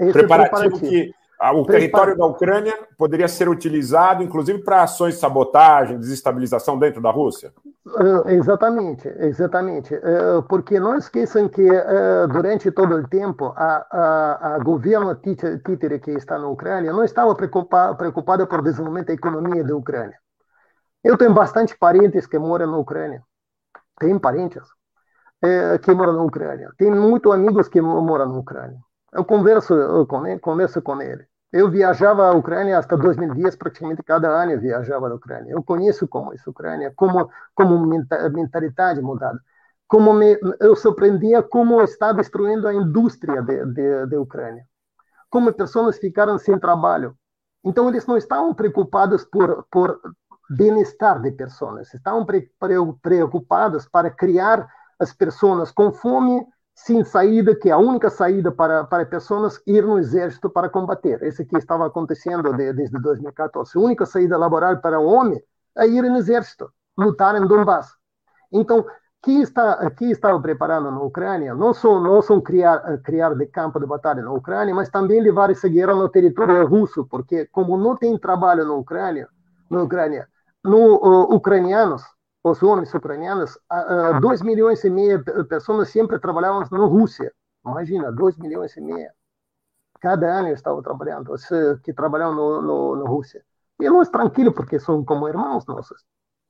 [0.00, 0.80] Esse preparativo, preparativo.
[0.80, 1.14] que
[1.50, 7.10] o território da Ucrânia poderia ser utilizado, inclusive, para ações de sabotagem, desestabilização dentro da
[7.10, 7.52] Rússia?
[7.84, 9.92] Uh, exatamente, exatamente.
[9.94, 15.98] Uh, porque não esqueçam que uh, durante todo o tempo a, a, a governo títere
[15.98, 20.16] que está na Ucrânia não estava preocupado, preocupado por desenvolvimento da economia da Ucrânia.
[21.02, 23.20] Eu tenho bastante parentes que moram na Ucrânia.
[23.98, 24.62] Tem parentes
[25.42, 26.70] é, que mora na Ucrânia.
[26.78, 28.78] Tem muitos amigos que moram na Ucrânia.
[29.12, 31.26] Eu converso com ele, converso com ele.
[31.52, 35.52] Eu viajava à Ucrânia até 2010, praticamente cada ano eu viajava à Ucrânia.
[35.52, 39.38] Eu conheço como a Ucrânia, como como mentalidade mudada.
[39.86, 44.64] Como me, eu surpreendia como está destruindo a indústria de, de, de Ucrânia.
[45.30, 47.14] Como pessoas ficaram sem trabalho.
[47.64, 50.00] Então eles não estavam preocupados por por
[50.52, 52.50] bem-estar de pessoas, estavam pre,
[53.00, 58.84] preocupados para criar as pessoas com fome, sem saída, que é a única saída para,
[58.84, 61.22] para pessoas ir no exército para combater.
[61.22, 63.76] Isso que estava acontecendo de, desde 2014.
[63.76, 65.42] A única saída laboral para o homem
[65.76, 67.92] é ir no exército, lutar em Donbass.
[68.50, 68.84] Então,
[69.22, 73.78] que está que estava preparando na Ucrânia não só não só criar criar de campo
[73.78, 77.96] de batalha na Ucrânia, mas também levar essa guerra no território russo, porque como não
[77.96, 79.28] tem trabalho na Ucrânia,
[79.70, 80.28] na Ucrânia,
[80.64, 82.02] no uh, ucranianos
[82.44, 83.58] os homens ucranianos,
[84.20, 87.32] 2 milhões e meio de pessoas sempre trabalhavam na Rússia.
[87.64, 89.10] Imagina, 2 milhões e meio.
[90.00, 91.32] Cada ano eu estava trabalhando,
[91.84, 93.44] que trabalham no, no, na Rússia.
[93.80, 96.04] E nós tranquilo, porque são como irmãos nossos.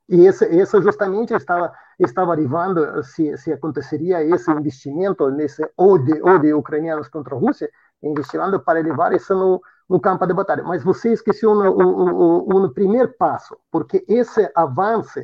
[0.08, 6.58] E esse, esse justamente estava estava arrivando se, se aconteceria esse investimento nesse ódio, ódio
[6.58, 7.70] ucranianos contra a Rússia,
[8.02, 10.62] investimento para levar isso no, no campo de batalha.
[10.64, 15.20] Mas você esqueceu no, o primeiro passo, porque esse avanço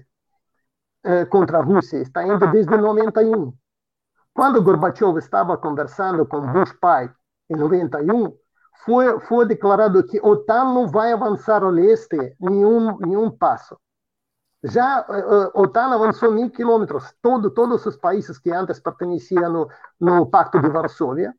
[1.08, 3.54] eh, contra a Rússia está indo desde 91.
[4.34, 7.10] Quando Gorbachev estava conversando com Bush pai
[7.48, 8.36] em 91,
[8.84, 13.74] foi, foi declarado que a OTAN não vai avançar ao leste nenhum, nenhum passo.
[14.62, 17.14] Já a eh, OTAN avançou mil quilômetros.
[17.22, 19.68] Todo, todos os países que antes pertenciam no,
[19.98, 21.34] no Pacto de Varsóvia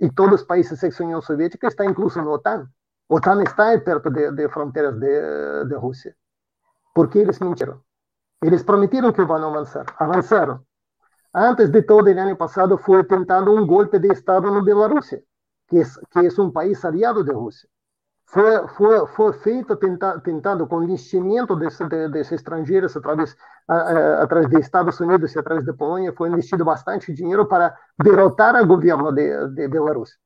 [0.00, 2.66] e todos os países ex-União Soviética estão inclusos no OTAN.
[3.08, 6.16] A OTAN está perto de, de fronteiras de, de Rússia.
[6.92, 7.80] Porque eles mentiram.
[8.42, 9.86] Eles prometeram que vão avançar.
[9.98, 10.60] Avançaram.
[11.34, 15.22] Antes de todo, o ano passado foi tentado um golpe de Estado na Bielorrússia,
[15.68, 17.68] que é, que é um país aliado da Rússia.
[18.26, 23.36] Foi, foi, foi feito tenta, tentando com investimento desses de, estrangeiros através,
[23.68, 28.66] através dos Estados Unidos e através da Polônia, foi investido bastante dinheiro para derrotar o
[28.66, 30.16] governo de, de Bielorrússia.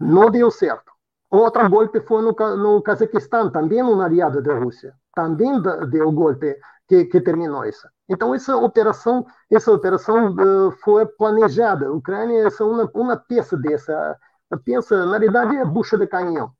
[0.00, 0.92] Não deu certo.
[1.30, 4.94] Outro golpe foi no, no Cazaquistão, também um aliado da Rússia.
[5.14, 6.56] Também deu golpe
[6.88, 7.88] que, que terminou isso.
[8.08, 11.86] Então essa operação, essa operação uh, foi planejada.
[11.86, 14.16] A Ucrânia é uma uma peça dessa,
[14.50, 16.52] a peça na realidade é bucha de canhão,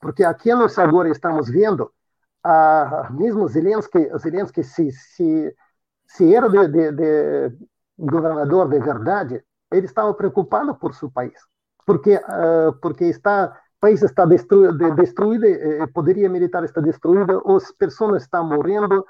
[0.00, 1.90] porque aqui nós agora estamos vendo
[2.44, 5.56] a mesmo Zelensky, Zelensky se se,
[6.06, 7.58] se era de, de, de
[7.98, 11.38] governador de verdade, ele estava preocupado por seu país,
[11.86, 18.22] porque uh, porque está país está destruído, destruído, eh, poderia militar está destruído, as pessoas
[18.22, 19.04] estão morrendo,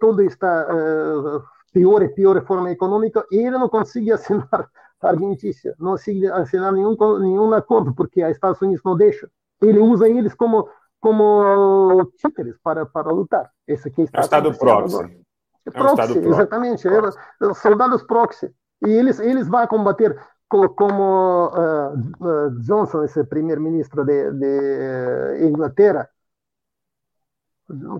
[0.00, 1.42] todo está uh,
[1.72, 4.68] pior e pior de forma econômica e ele não consegue assinar
[5.00, 9.28] argentícia, não consegue assinar nenhum, nenhum acordo, porque a Estados Unidos não deixa.
[9.60, 10.68] Ele usa eles como
[11.04, 13.50] como títeres para, para lutar.
[13.68, 15.24] Esse aqui está é o Estado próximo.
[15.66, 16.88] É proxy, um exatamente.
[16.88, 17.18] Proxy.
[17.42, 18.50] É, soldados proxy.
[18.86, 20.18] E eles, eles vão combater
[20.48, 26.08] como uh, Johnson, esse primeiro-ministro de, de, Inglaterra.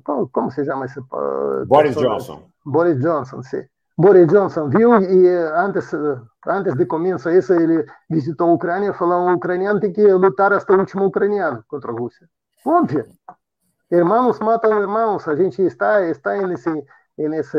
[0.05, 1.01] Como, como, se chama esse?
[1.01, 2.51] Uh, Boris Johnson.
[2.65, 3.63] Boris Johnson, sim.
[3.97, 5.93] Boris Johnson viu e antes,
[6.47, 10.53] antes de começo isso ele visitou a Ucrânia e falou o ucraniano tem que lutar
[10.53, 12.29] até o último ucraniano contra a Rússia.
[12.65, 13.07] Óbvio.
[13.91, 15.29] Irmãos matam irmãos.
[15.29, 16.71] A gente está, está nesse,
[17.17, 17.59] nesse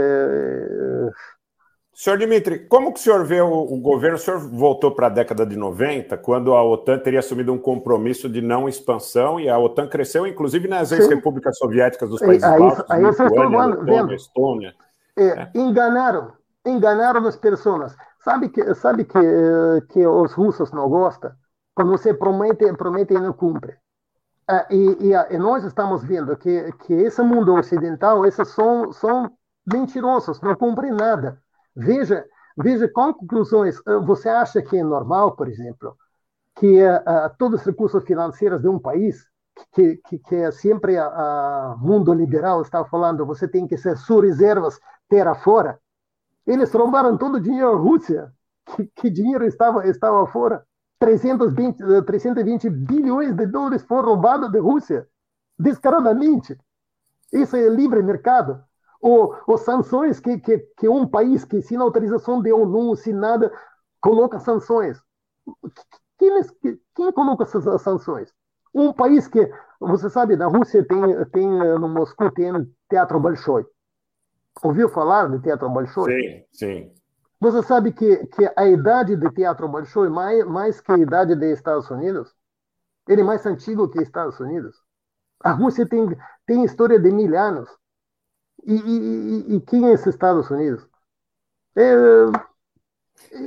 [1.96, 4.18] Senhor Dimitri, como que o senhor vê o, o governo?
[4.18, 8.28] O senhor voltou para a década de 90, quando a OTAN teria assumido um compromisso
[8.28, 12.92] de não expansão e a OTAN cresceu, inclusive nas ex-repúblicas soviéticas dos países aí, bálticos,
[12.92, 14.76] aí Lituânia, Letônia, Estônia.
[15.16, 15.52] É, é.
[15.56, 16.34] Enganaram,
[16.66, 17.96] enganaram as pessoas.
[18.20, 19.20] Sabe que, sabe que,
[19.88, 21.32] que os russos não gostam?
[21.74, 23.74] Quando você promete, promete e não cumpre.
[24.46, 29.32] Ah, e, e, e, nós estamos vendo que, que esse mundo ocidental, esses são, são
[29.66, 31.42] mentirosos, não cumprem nada.
[31.76, 32.26] Veja,
[32.58, 33.82] veja conclusões.
[33.86, 35.98] Ah, você acha que é normal, por exemplo,
[36.56, 39.28] que uh, todos os recursos financeiros de um país,
[39.74, 44.26] que, que, que é sempre o mundo liberal está falando, você tem que ser suas
[44.26, 45.80] reservas terra fora,
[46.48, 48.32] eles roubaram todo o dinheiro da Rússia,
[48.66, 50.66] que, que dinheiro estava, estava fora.
[51.00, 55.08] 320, 320 bilhões de dólares foram roubados da Rússia,
[55.60, 56.58] descaradamente.
[57.34, 58.64] Isso é livre mercado
[59.06, 63.54] ou, ou sanções que, que, que um país que sem autorização de ONU, sem nada,
[64.02, 65.00] coloca sanções.
[66.18, 66.42] Quem,
[66.96, 68.34] quem coloca essas sanções?
[68.74, 69.48] Um país que,
[69.80, 72.52] você sabe, na Rússia tem, tem no Moscou tem
[72.90, 73.64] Teatro Bolshoi.
[74.64, 76.12] Ouviu falar de Teatro Bolshoi?
[76.12, 76.94] Sim, sim.
[77.40, 81.50] Você sabe que, que a idade de Teatro Bolshoi, mais, mais que a idade dos
[81.50, 82.34] Estados Unidos,
[83.08, 84.76] ele é mais antigo que Estados Unidos.
[85.44, 86.08] A Rússia tem,
[86.48, 87.70] tem história de mil anos.
[88.66, 90.86] E, e, e quem é esses Estados Unidos?
[91.76, 91.94] É,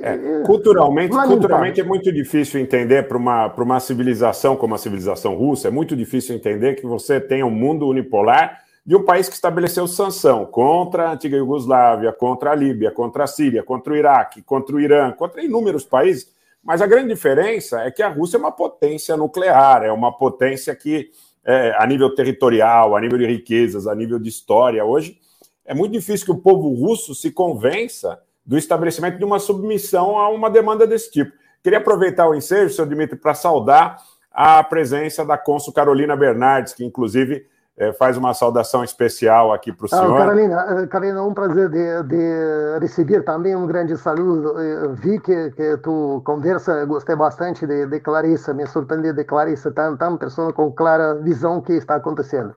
[0.02, 5.34] é, culturalmente, culturalmente é muito difícil entender para uma, para uma civilização como a civilização
[5.34, 9.34] russa, é muito difícil entender que você tenha um mundo unipolar de um país que
[9.34, 14.42] estabeleceu sanção contra a antiga Iugoslávia, contra a Líbia, contra a Síria, contra o Iraque,
[14.42, 16.30] contra o Irã, contra inúmeros países.
[16.62, 20.74] Mas a grande diferença é que a Rússia é uma potência nuclear, é uma potência
[20.74, 21.10] que
[21.48, 24.84] é, a nível territorial, a nível de riquezas, a nível de história.
[24.84, 25.18] Hoje
[25.64, 30.28] é muito difícil que o povo russo se convença do estabelecimento de uma submissão a
[30.28, 31.32] uma demanda desse tipo.
[31.62, 33.96] Queria aproveitar o ensejo, senhor Dimitri, para saudar
[34.30, 37.46] a presença da cônsul Carolina Bernardes, que inclusive
[37.78, 40.14] é, faz uma saudação especial aqui para o senhor.
[40.16, 44.60] Ah, Carolina, Carolina, um prazer de, de, receber também um grande saludo.
[44.60, 49.70] Eu vi que, que tu conversa, gostei bastante de, de Clarissa, me surpreendeu de Clarissa,
[49.70, 52.52] tão, tão pessoa com clara visão que está acontecendo.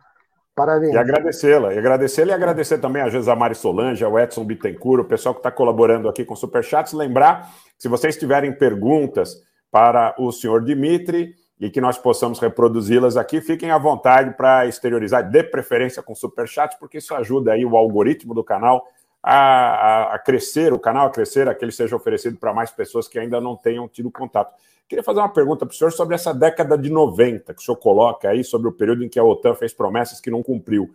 [0.56, 0.94] Parabéns.
[0.94, 5.36] E agradecê-la, e agradecê-la e agradecer também a Gesamari Solange, ao Edson Bittencourt, o pessoal
[5.36, 6.94] que está colaborando aqui com o Superchats.
[6.94, 7.48] Lembrar,
[7.78, 9.36] se vocês tiverem perguntas
[9.72, 13.40] para o senhor Dimitri, e que nós possamos reproduzi-las aqui.
[13.40, 18.34] Fiquem à vontade para exteriorizar, de preferência com superchat, porque isso ajuda aí o algoritmo
[18.34, 18.84] do canal
[19.22, 22.72] a, a, a, crescer, o canal a crescer, a que ele seja oferecido para mais
[22.72, 24.52] pessoas que ainda não tenham tido contato.
[24.90, 27.78] Queria fazer uma pergunta para o senhor sobre essa década de 90 que o senhor
[27.78, 30.90] coloca aí, sobre o período em que a OTAN fez promessas que não cumpriu.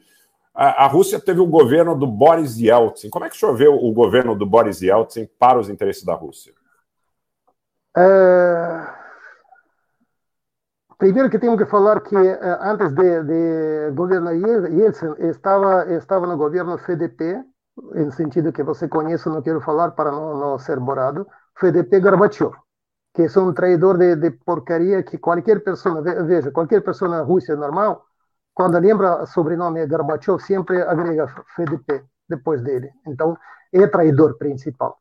[0.53, 3.09] A, a Rússia teve o governo do Boris Yeltsin.
[3.09, 6.03] Como é que o senhor vê o, o governo do Boris Yeltsin para os interesses
[6.03, 6.53] da Rússia?
[7.97, 9.06] É...
[10.99, 16.37] Primeiro que temos que falar que eh, antes de, de governo Yeltsin estava estava no
[16.39, 17.45] governo FDP,
[17.95, 22.53] em sentido que você conhece, não quero falar para não, não ser borrado, FDP Gorbachev,
[23.15, 27.55] que é um traidor de, de porcaria que qualquer pessoa, veja, qualquer pessoa na Rússia
[27.57, 28.07] normal,
[28.55, 31.25] quando lembra o sobrenome Gorbachev, sempre agrega
[31.55, 32.91] FDP depois dele.
[33.07, 33.37] Então,
[33.71, 34.97] é traidor principal.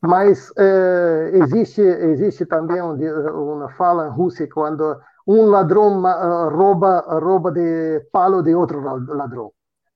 [0.00, 7.52] Mas eh, existe existe também uma fala em Rússia quando um ladrão uh, rouba, rouba
[7.52, 9.52] de palo de outro ladrão.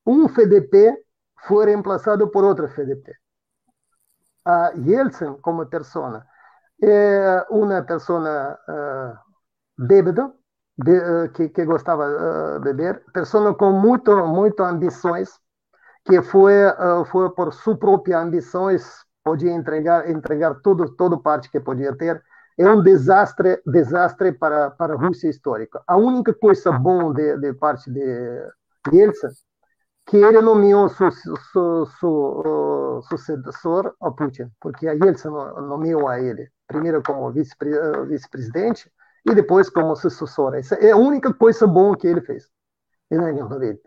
[0.06, 0.94] Um FDP
[1.46, 3.12] foi reemplaçado por outro FDP.
[4.46, 6.24] Uh, Yeltsin, como pessoa,
[6.80, 10.32] é uma pessoa uh, bêbada,
[10.78, 15.30] de, uh, que, que, gostava de beber, pessoa com muito, muito ambições,
[16.04, 16.52] que foi,
[17.10, 22.22] foi por sua própria ambições, podia entregar, entregar tudo, toda parte que podia ter,
[22.58, 25.82] é um desastre, desastre para, para a Rússia histórica.
[25.86, 28.00] A única coisa boa de, de parte de
[28.92, 29.28] Yeltsin
[30.06, 37.02] que ele nomeou seu, seu, sucessor a Putin, porque a Yeltsin nomeou a ele, primeiro
[37.02, 38.90] como vice-presidente
[39.28, 40.54] e depois como sucessor.
[40.54, 42.48] Essa é a única coisa boa que ele fez
[43.10, 43.80] nos anos 90.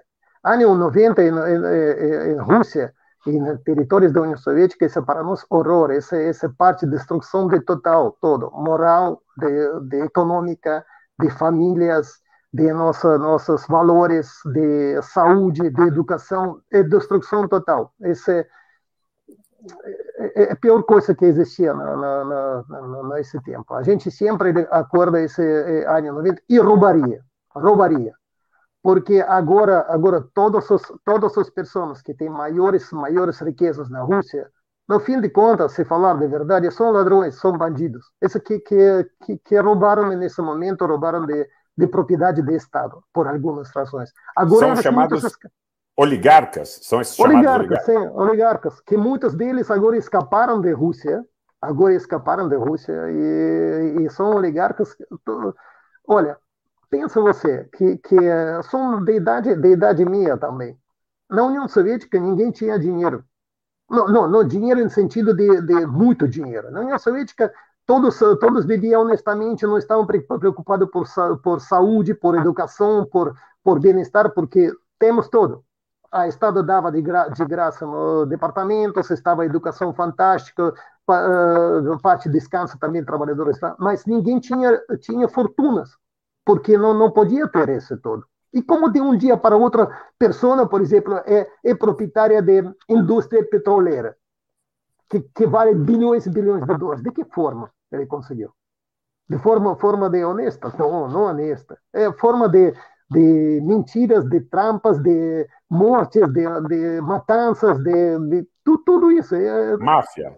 [0.44, 2.94] Anos 90 em, em, em Rússia
[3.28, 6.92] e nos territórios da União Soviética, isso é para nós horror, essa, essa parte de
[6.92, 10.86] destruição de total, todo, moral, de, de econômica,
[11.20, 12.22] de famílias,
[12.54, 17.94] de nossa, nossos valores, de saúde, de educação, é destruição total.
[18.02, 18.48] Esse é,
[20.18, 23.74] é, é a pior coisa que existia na, na, na, nesse tempo.
[23.74, 27.22] A gente sempre acorda esse é, ano 90 e roubaria,
[27.54, 28.19] roubaria
[28.82, 34.50] porque agora agora todos os, todas as pessoas que têm maiores maiores riquezas na Rússia
[34.88, 38.06] no fim de contas se falar de verdade são ladrões são bandidos.
[38.22, 43.28] Esses que que, que, que roubaram nesse momento roubaram de, de propriedade do Estado por
[43.28, 44.12] algumas razões.
[44.36, 45.24] Agora são chamados
[45.98, 51.26] oligarcas são esses oligarcas, chamados oligarcas sim oligarcas que muitos deles agora escaparam da Rússia
[51.62, 54.96] agora escaparam da Rússia e, e são oligarcas
[56.08, 56.38] olha
[56.90, 60.78] pensa você, que, que eh, são de idade, de idade minha também.
[61.30, 63.24] Na União Soviética ninguém tinha dinheiro.
[63.90, 66.72] Não, não, não dinheiro no sentido de, de muito dinheiro.
[66.72, 67.52] Na União Soviética
[67.86, 71.08] todos todos viviam honestamente, não estavam preocupados por,
[71.42, 75.64] por saúde, por educação, por, por bem-estar, porque temos tudo.
[76.12, 77.86] A Estado dava de, gra, de graça
[78.28, 85.92] departamentos, estava educação fantástica, uh, parte de descanso também, trabalhadores, mas ninguém tinha, tinha fortunas
[86.50, 88.26] porque não, não podia ter isso todo.
[88.52, 89.88] E como de um dia para outro,
[90.18, 94.18] pessoa, por exemplo, é, é proprietária de indústria petroleira,
[95.08, 98.50] que, que vale bilhões e bilhões de dólares, de que forma ele conseguiu?
[99.30, 100.74] De forma, forma de honesta?
[100.80, 101.78] Não, não honesta.
[101.94, 102.74] É forma de,
[103.12, 109.36] de mentiras, de trampas, de mortes, de, de matanças, de, de tudo, tudo isso.
[109.36, 110.36] É, Máfia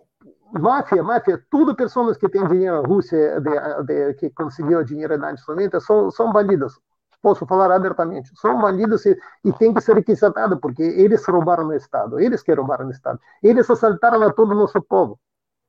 [0.60, 5.34] máfia, máfia, tudo pessoas que têm dinheiro na Rússia, de, de, que conseguiu dinheiro na
[5.47, 6.80] 90, são, são bandidos.
[7.22, 8.32] Posso falar abertamente.
[8.39, 12.20] São bandidos e, e tem que ser requisitado, porque eles roubaram o Estado.
[12.20, 13.20] Eles que roubaram o Estado.
[13.43, 15.20] Eles assaltaram a todo o nosso povo.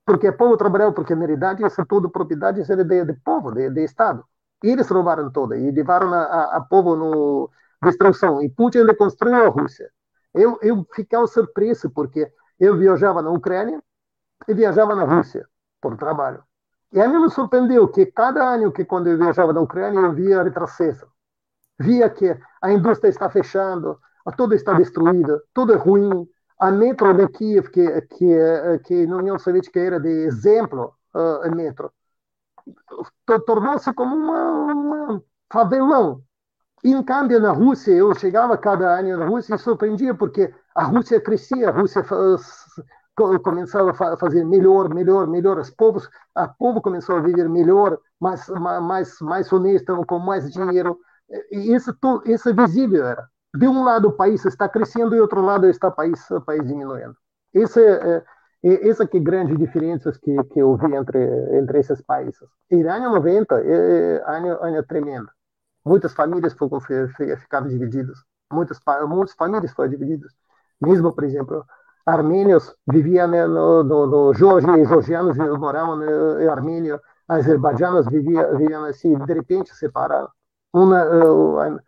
[0.04, 3.70] Porque o povo trabalhou, porque na realidade isso é tudo propriedade de, de povo, de,
[3.70, 4.24] de Estado.
[4.62, 7.50] Eles roubaram toda e levaram a, a, a povo no
[7.82, 8.42] destruição.
[8.42, 9.90] E Putin ele construiu a Rússia.
[10.34, 13.82] Eu, eu ficava surpreso, porque eu viajava na Ucrânia,
[14.48, 15.46] e viajava na Rússia
[15.80, 16.42] por trabalho.
[16.92, 20.12] E a mim me surpreendeu que cada ano que quando eu viajava na Ucrânia eu
[20.12, 21.06] via retrocesso.
[21.78, 23.98] Via que a indústria está fechando,
[24.36, 26.28] tudo está destruído, tudo é ruim.
[26.60, 31.50] A metro de Kiev, que, que, que na União Soviética era de exemplo, uh, a
[31.50, 31.90] metro,
[33.46, 35.22] tornou-se como uma, uma
[35.52, 36.22] favelão.
[36.84, 40.84] E, em câmbio, na Rússia, eu chegava cada ano na Rússia e surpreendia, porque a
[40.84, 42.04] Rússia crescia, a Rússia
[43.16, 45.58] começava a fazer melhor, melhor, melhor.
[45.58, 50.98] Os povos, a povo começou a viver melhor, mais, mais, mais honesto, com mais dinheiro.
[51.50, 53.28] E isso, isso é visível era.
[53.54, 56.40] De um lado o país está crescendo, e do outro lado está o país, o
[56.40, 57.14] país diminuindo.
[57.52, 58.24] Isso é,
[58.64, 61.18] é, essa que é grande diferença que, que eu vi entre,
[61.58, 62.48] entre esses países.
[62.70, 65.28] E ano 90 é, é ano, ano tremendo.
[65.84, 68.18] Muitas famílias foram, ficaram divididas.
[68.50, 70.32] Muitas, muitas famílias foram divididas.
[70.80, 71.64] Mesmo, por exemplo,
[72.06, 79.32] armênios viviam no, no, no Georgia, georgianos moravam na Armênia, azerbaijanos viviam, viviam assim, de
[79.32, 80.28] repente separaram.
[80.72, 81.80] Uma, uh,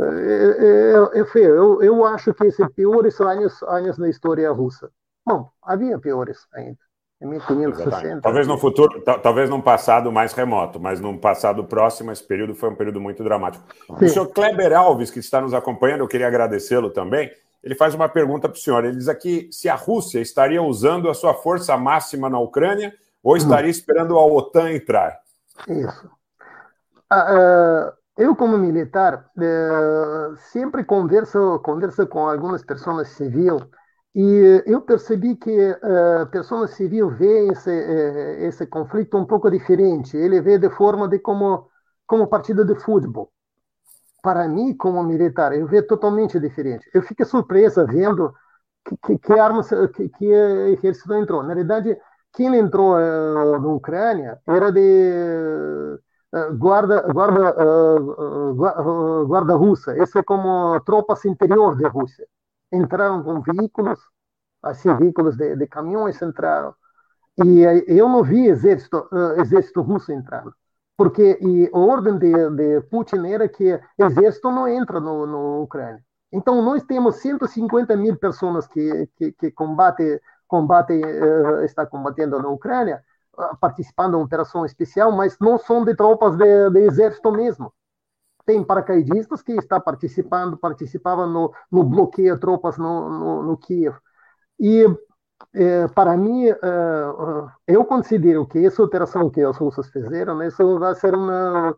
[0.00, 1.54] é, é, feio.
[1.54, 4.90] Eu, eu acho que esses piores anos, anos na história russa.
[5.24, 6.78] Bom, havia piores ainda.
[7.20, 8.20] Em 1560.
[8.20, 12.70] Talvez no futuro, talvez num passado mais remoto, mas num passado próximo, esse período foi
[12.70, 13.64] um período muito dramático.
[13.98, 14.04] Sim.
[14.06, 17.30] O senhor Kleber Alves, que está nos acompanhando, eu queria agradecê-lo também
[17.62, 18.84] ele faz uma pergunta para o senhor.
[18.84, 22.92] Ele diz aqui se a Rússia estaria usando a sua força máxima na Ucrânia
[23.22, 25.20] ou estaria esperando a OTAN entrar.
[25.68, 26.06] Isso.
[27.12, 33.62] Uh, eu, como militar, uh, sempre converso, converso com algumas pessoas civis
[34.14, 37.70] e eu percebi que uh, pessoas civis vê esse,
[38.40, 40.16] esse conflito um pouco diferente.
[40.16, 41.70] Ele vê de forma de como
[42.06, 43.32] como partida de futebol
[44.22, 46.88] para mim, como militar, eu vejo totalmente diferente.
[46.94, 48.32] Eu fiquei surpresa vendo
[48.84, 51.42] que, que, que armas que, que exército entrou.
[51.42, 51.98] Na verdade,
[52.32, 55.98] quem entrou uh, na Ucrânia era de
[56.32, 59.96] uh, guarda guarda uh, guarda russa.
[59.98, 62.26] Esse é como tropas interior da Rússia.
[62.72, 64.00] Entraram com veículos,
[64.62, 66.74] assim veículos de, de caminhões entraram.
[67.44, 69.08] E eu não vi exército
[69.38, 70.54] exército russo entrando
[70.96, 75.62] porque e a ordem de, de Putin era que o exército não entra no, no
[75.62, 76.02] Ucrânia.
[76.32, 82.48] Então, nós temos 150 mil pessoas que, que, que combate, combate, uh, está combatendo na
[82.48, 83.02] Ucrânia,
[83.36, 87.72] uh, participando uma operação especial, mas não são de tropas de, de exército mesmo.
[88.46, 93.94] Tem paracaidistas que está participando, participavam no, no bloqueio de tropas no, no, no Kiev.
[94.58, 94.86] E
[95.94, 96.46] para mim,
[97.66, 101.76] eu considero que essa operação que os russos fizeram, isso vai ser uma,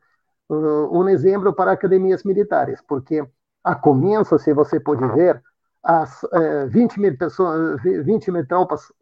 [0.48, 3.26] um exemplo para academias militares, porque
[3.64, 5.42] a começo, se você pode ver,
[5.82, 6.20] as
[6.68, 8.92] 20 mil pessoas, 20 mil tropas,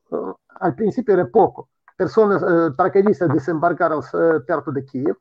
[0.60, 2.42] al princípio era pouco, pessoas,
[2.76, 4.00] paraquedistas desembarcaram
[4.46, 5.16] perto de Kiev,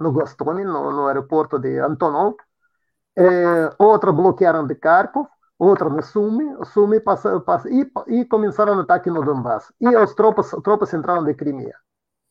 [0.00, 2.36] no Gostoni, no, no aeroporto de Antonov,
[3.78, 5.26] outro bloquearam de Kharkov,
[5.58, 9.72] outra no Sumi, Sumi passa, passa, e, e começaram o ataque no Donbass.
[9.80, 11.74] E as tropas, tropas entraram de Crimea.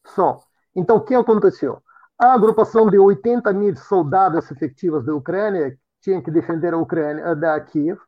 [0.05, 0.39] Só.
[0.75, 1.81] Então, o que aconteceu?
[2.19, 7.59] A agrupação de 80 mil soldados efetivos da Ucrânia tinha que defender a Ucrânia da
[7.59, 7.99] Kiev.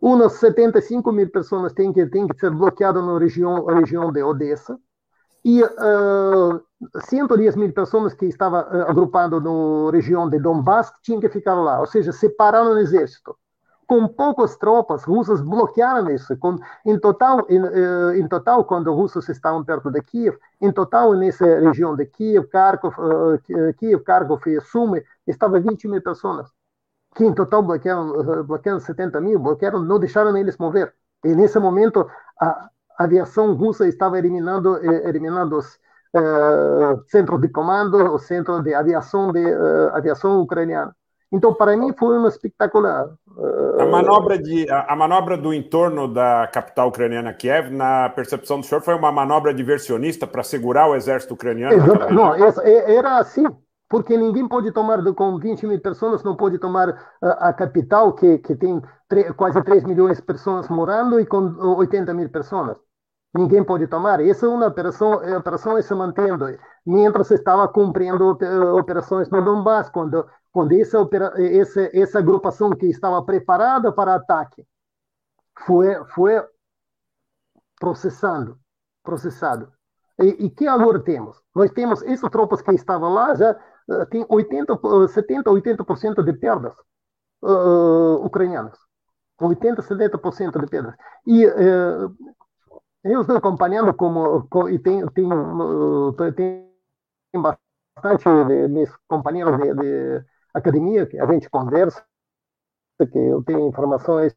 [0.00, 4.78] Umas 75 mil pessoas têm que, têm que ser bloqueadas na região, região de Odessa.
[5.44, 6.62] E uh,
[7.04, 11.80] 110 mil pessoas que estavam uh, agrupadas na região de Donbass tinham que ficar lá,
[11.80, 13.36] ou seja, separaram o exército
[13.92, 16.34] com poucas tropas russas bloquearam isso.
[16.38, 20.72] Com, em total, em, eh, em, total, quando os russos estavam perto de Kiev, em
[20.72, 26.50] total nessa região de Kiev, Kharkov, uh, Kiev, Kharkov e Sumy, estava 20 mil pessoas,
[27.14, 30.94] que em total bloquearam, bloquearam 70 mil, bloquearam, não deixaram eles mover.
[31.22, 32.08] E nesse momento,
[32.40, 35.78] a aviação russa estava eliminando, eliminando os
[37.08, 39.44] centros de comando, o centro de aviação de
[39.92, 40.96] aviação ucraniana.
[41.32, 43.08] Então, para mim, foi uma espetacular.
[43.78, 48.66] A manobra, de, a, a, manobra do entorno da capital ucraniana Kiev, na percepção do
[48.66, 51.74] senhor, foi uma manobra diversionista para segurar o exército ucraniano?
[51.74, 52.12] Exato.
[52.12, 53.46] Não, é, era assim,
[53.88, 58.36] porque ninguém pode tomar, com 20 mil pessoas, não pode tomar a, a capital, que,
[58.38, 62.76] que tem 3, quase 3 milhões de pessoas morando e com 80 mil pessoas.
[63.34, 64.20] Ninguém pode tomar.
[64.20, 66.44] Essa é uma operação, a operação se mantendo.
[66.84, 68.36] Mientras estava cumprindo
[68.76, 70.98] operações no Donbass, quando quando essa,
[71.38, 74.66] essa, essa agrupação que estava preparada para ataque
[75.66, 76.44] foi, foi
[77.80, 78.58] processando,
[79.02, 79.72] processado.
[80.20, 81.42] E, e que agora temos?
[81.54, 86.74] Nós temos essas tropas que estavam lá, já uh, tem 80, 70, 80% de perdas
[87.42, 88.78] uh, ucranianas.
[89.40, 90.94] 80, 70% de perdas.
[91.26, 92.14] E uh,
[93.04, 95.28] eu estou acompanhando como, como e tem, tem,
[96.36, 100.24] tem bastante de, meus companheiros de, de
[100.54, 102.04] academia, que a gente conversa,
[102.98, 104.34] que eu tenho informações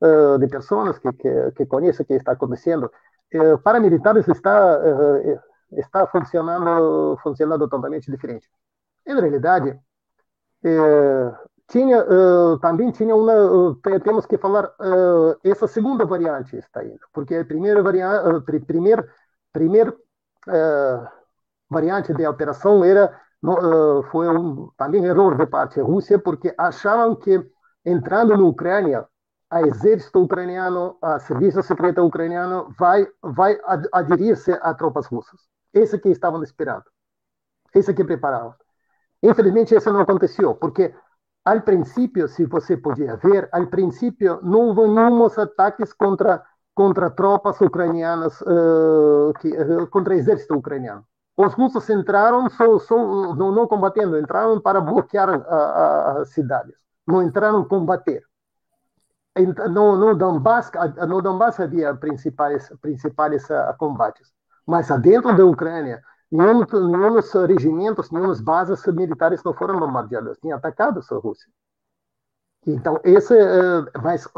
[0.00, 2.90] uh, de pessoas que, que, que conhecem o que está acontecendo.
[3.34, 5.40] Uh, paramilitares está, uh,
[5.72, 8.48] está funcionando, funcionando totalmente diferente.
[9.06, 9.78] Em realidade,
[11.68, 12.02] tinha,
[12.62, 14.74] também tinha uma, temos que falar,
[15.44, 19.06] essa segunda variante está indo, porque a primeira variante, primeira,
[19.52, 19.94] primeira
[21.68, 23.14] variante da operação era
[24.10, 27.44] foi um, também erro de parte da Rússia, porque achavam que
[27.84, 29.06] entrando na Ucrânia,
[29.50, 33.58] a exército ucraniano, a serviço secreto ucraniano vai vai
[33.92, 35.40] aderir-se a tropas russas.
[35.72, 36.84] Esse que estavam esperando.
[37.74, 38.54] Esse que preparavam.
[39.22, 40.94] Infelizmente, isso não aconteceu, porque
[41.44, 46.42] ao princípio, se você podia ver, ao princípio não houve nenhum ataques contra
[46.74, 51.06] contra tropas ucranianas, uh, que, uh, contra exército ucraniano
[51.36, 52.96] os russos entraram só, só,
[53.34, 56.76] não, não, combatendo, entraram para bloquear as cidades,
[57.06, 58.22] não entraram combater.
[59.68, 60.70] No, no, Donbass,
[61.08, 64.32] no Donbass havia principais, principais uh, combates,
[64.64, 71.10] mas dentro da Ucrânia, nenhum, nenhum regimentos, nenhum bases militares não foram bombardeadas, nem atacados
[71.10, 71.50] a Rússia.
[72.64, 74.28] Então, esse, uh, mas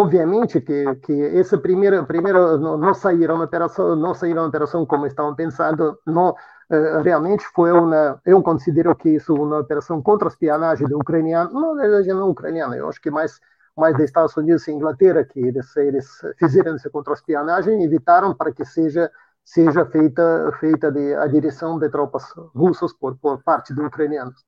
[0.00, 5.06] Obviamente que, que essa primeira, primeira não, saíram na operação, não saíram na operação como
[5.06, 10.30] estavam pensando, não, uh, realmente foi uma, eu considero que isso uma operação contra a
[10.30, 13.38] espionagem do ucraniano, não, na verdade não ucraniano, eu acho que mais
[13.76, 16.06] mais dos Estados Unidos e Inglaterra que eles, eles
[16.38, 19.10] fizeram essa contra-espionagem e evitaram para que seja
[19.44, 22.24] seja feita feita de, a direção de tropas
[22.54, 24.44] russas por, por parte dos ucranianos.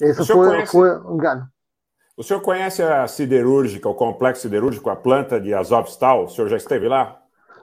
[0.00, 0.72] Esse foi, conhece...
[0.72, 1.48] foi um engano.
[2.20, 6.24] O senhor conhece a siderúrgica, o complexo siderúrgico, a planta de Azovstal?
[6.24, 7.16] O senhor já esteve lá?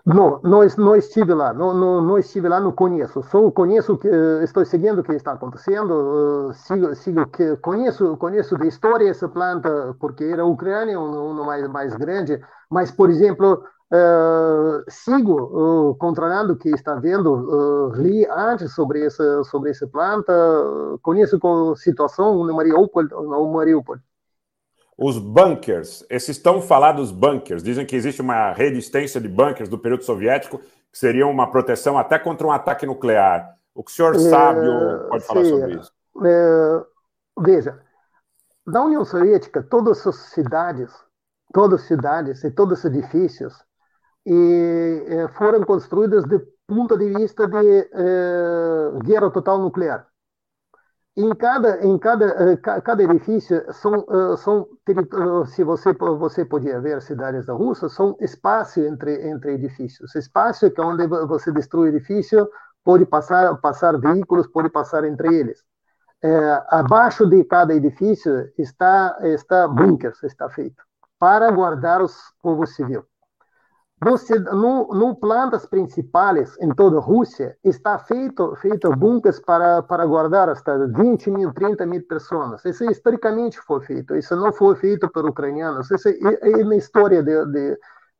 [0.04, 3.22] Não, não, não estive lá, não, não, não, estive lá, não conheço.
[3.22, 4.08] Só conheço que
[4.44, 9.96] estou seguindo o que está acontecendo, sigo, sigo que conheço, conheço da história essa planta
[10.00, 12.42] porque era Ucrânia, um, um mais mais grande.
[12.68, 19.06] Mas, por exemplo, uh, sigo uh, controlando o que está vendo, uh, li antes sobre
[19.06, 20.34] essa sobre essa planta,
[21.04, 23.98] conheço a situação no Mariupol, no Mariupol
[24.98, 30.04] os bunkers, esses tão falados bunkers, dizem que existe uma resistência de bunkers do período
[30.04, 30.58] soviético
[30.92, 33.56] que seriam uma proteção até contra um ataque nuclear.
[33.76, 35.94] O que o senhor sabe ou pode falar sobre isso?
[36.26, 36.86] É,
[37.40, 37.80] veja,
[38.66, 40.92] na União Soviética, todas as cidades,
[41.54, 43.54] todas as cidades e todos os edifícios
[44.26, 47.90] e foram construídas do ponto de vista de
[49.06, 50.08] guerra total nuclear
[51.18, 54.06] em cada em cada cada edifício são
[54.38, 54.68] são
[55.48, 60.16] se você você podia ver cidades da Rússia são espaço entre entre edifícios.
[60.16, 62.48] Espaço que é onde você destrói edifício
[62.84, 65.64] pode passar passar veículos pode passar entre eles.
[66.22, 70.84] É, abaixo de cada edifício está está bunkers está feito
[71.18, 73.02] para guardar os povos civis
[74.00, 80.06] você, no, no plantas principais em toda a Rússia, está feito, feito bunkers para, para
[80.06, 82.64] guardar hasta 20 mil, 30 mil pessoas.
[82.64, 84.16] Isso historicamente foi feito.
[84.16, 85.90] Isso não foi feito por ucranianos.
[85.90, 87.80] Isso é, é na história de, de,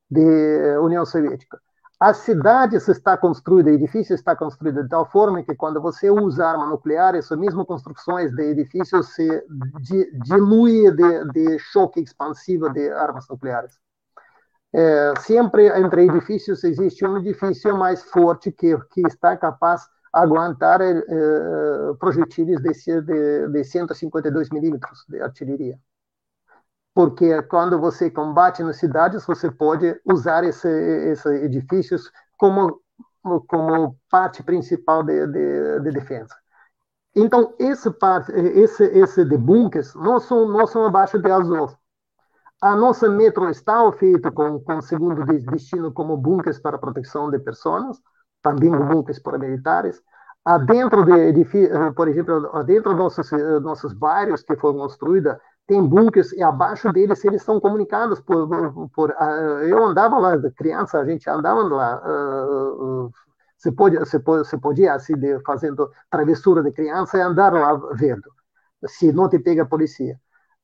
[0.10, 1.60] de União Soviética.
[2.00, 6.46] A cidade está construída, o edifício está construído de tal forma que quando você usa
[6.46, 9.44] arma nuclear, essas mesmas construções de edifícios se
[10.24, 13.80] dilui de, de choque expansivo de armas nucleares
[14.74, 20.82] é, sempre entre edifícios existe um edifício mais forte que, que está capaz de aguentar
[20.82, 20.94] é,
[22.00, 25.80] projetis de, de, de 152 milímetros de artilharia.
[26.94, 32.82] Porque quando você combate nas cidades, você pode usar esse, esses edifícios como,
[33.48, 36.36] como parte principal de, de, de defesa.
[37.16, 41.77] Então, esse, parte, esse, esse de bunkers não são, não são abaixo de Azov
[42.62, 48.02] a nossa metro está feita com, com segundo destino como bunkers para proteção de pessoas,
[48.42, 50.02] também bunkers para militares.
[50.66, 55.36] Dentro de, eh, por exemplo, dentro dos nossos, eh, nossos bairros que foram construídos,
[55.68, 58.48] tem bunkers e abaixo deles eles são comunicados por,
[58.96, 62.02] por, uh, eu andava lá criança a gente andava lá
[63.58, 65.14] você pode você pode podia assim
[65.46, 68.32] fazendo travessura de criança e andar lá vendo
[68.86, 70.18] se não te pega a polícia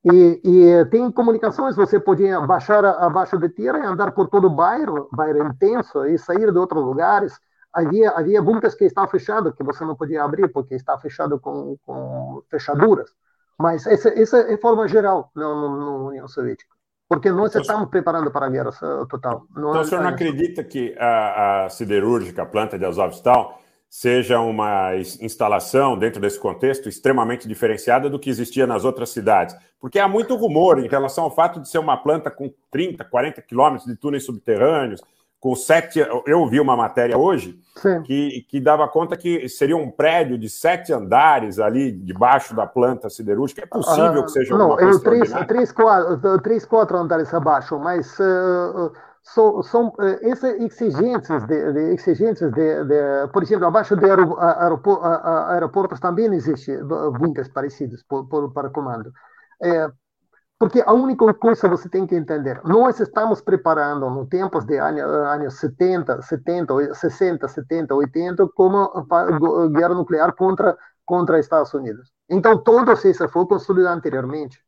[0.04, 4.54] e, e, tem comunicações, você podia baixar abaixo de terra e andar por todo o
[4.54, 7.38] bairro, bairro intenso, e sair de outros lugares.
[7.72, 11.76] Havia, havia bunkers que estavam fechados, que você não podia abrir, porque está fechado com,
[11.86, 13.10] com fechaduras.
[13.58, 16.74] Mas essa, essa é forma geral na União Soviética.
[17.08, 18.70] Porque nós então, estamos preparando para a guerra
[19.08, 19.46] total.
[19.56, 23.58] Não então, o senhor não acredita que a, a siderúrgica, a planta de Azovstal,
[23.94, 29.54] seja uma instalação, dentro desse contexto, extremamente diferenciada do que existia nas outras cidades.
[29.80, 33.40] Porque há muito rumor em relação ao fato de ser uma planta com 30, 40
[33.42, 35.00] quilômetros de túneis subterrâneos,
[35.38, 36.04] com sete.
[36.26, 37.56] Eu vi uma matéria hoje
[38.04, 43.08] que, que dava conta que seria um prédio de sete andares ali debaixo da planta
[43.08, 43.62] siderúrgica.
[43.62, 44.90] É possível uh, que seja uma coisa.
[44.90, 48.18] Não, três, três, quatro, três, quatro andares abaixo, mas.
[48.18, 48.92] Uh,
[49.24, 55.00] são, são uh, essas exigências, de, de exigências de, de, por exemplo, abaixo de aeropor,
[55.04, 56.78] aeroportos também existem
[57.18, 59.10] bunkers parecidos por, por, para comando.
[59.62, 59.90] É,
[60.58, 65.02] porque a única coisa você tem que entender, nós estamos preparando no tempos de anos,
[65.02, 68.88] anos 70, 70, 60, 70, 80 como
[69.72, 72.10] guerra nuclear contra contra Estados Unidos.
[72.28, 74.58] Então, todo isso foi construído anteriormente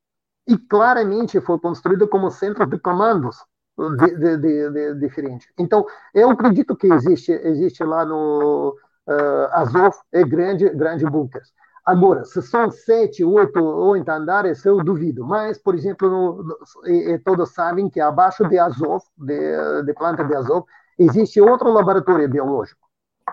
[0.47, 3.39] e claramente foi construído como centro de comandos
[3.77, 5.49] de, de, de, diferente.
[5.59, 11.53] Então, eu acredito que existe, existe lá no uh, Azov, é grande, grande bunkers.
[11.85, 15.25] Agora, se são sete, oito, oito andares, eu duvido.
[15.25, 16.57] Mas, por exemplo, no, no,
[16.89, 20.65] e, todos sabem que abaixo de Azov, de, de planta de Azov,
[20.99, 22.89] existe outro laboratório biológico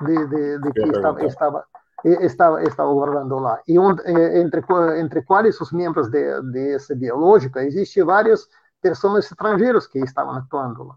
[0.05, 1.65] de, de, de que estava, estava,
[2.05, 3.59] estava, estava guardando lá.
[3.67, 4.61] E onde, entre,
[4.99, 8.47] entre quais os membros de, desse biológico, existem vários
[8.83, 10.95] pessoas estrangeiras que estavam atuando lá.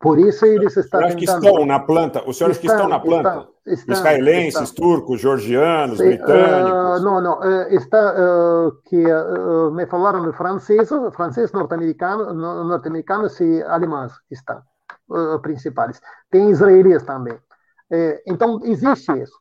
[0.00, 1.18] Por isso eles estão tentando...
[1.18, 2.26] que estão na planta?
[2.26, 3.48] Os senhores estão, que estão na planta?
[3.66, 4.82] Estão, Israelenses, estão.
[4.82, 7.00] turcos, georgianos, Sim, britânicos?
[7.00, 7.38] Uh, não, não.
[7.40, 8.96] Uh, está, uh, que
[9.74, 14.62] me falaram de francês, francês, norte-americano, norte-americanos e alemães estão
[15.42, 16.00] principais.
[16.30, 17.36] Tem israelenses também.
[18.26, 19.38] então, existe isso.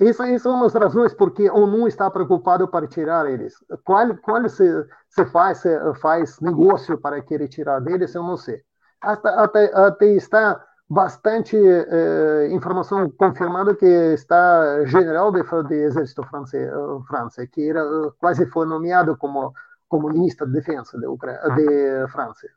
[0.00, 3.54] Essas são as razões porque a ONU está preocupado para tirar eles.
[3.84, 4.64] Qual, qual se,
[5.10, 8.62] se faz, se faz negócio para querer tirar deles, eu não sei.
[9.00, 16.70] Até, até, até está bastante eh, informação confirmada que está general de, de exército francês,
[17.06, 17.82] França, que era,
[18.18, 19.52] quase foi nomeado como,
[19.88, 22.48] como ministro de defesa de, Ucrânia, de França.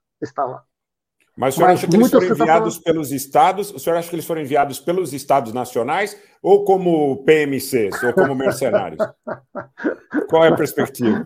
[1.42, 3.72] Mas o senhor Mas acha que eles foram enviados tá pelos estados?
[3.72, 8.36] O senhor acha que eles foram enviados pelos estados nacionais ou como PMCs ou como
[8.36, 9.04] mercenários?
[10.30, 11.26] Qual é a perspectiva?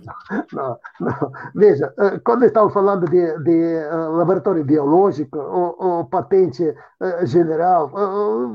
[0.53, 1.31] Não, não.
[1.53, 7.91] Veja, eh, quando estamos falando de, de eh, laboratório biológico ou, ou, patente eh, general,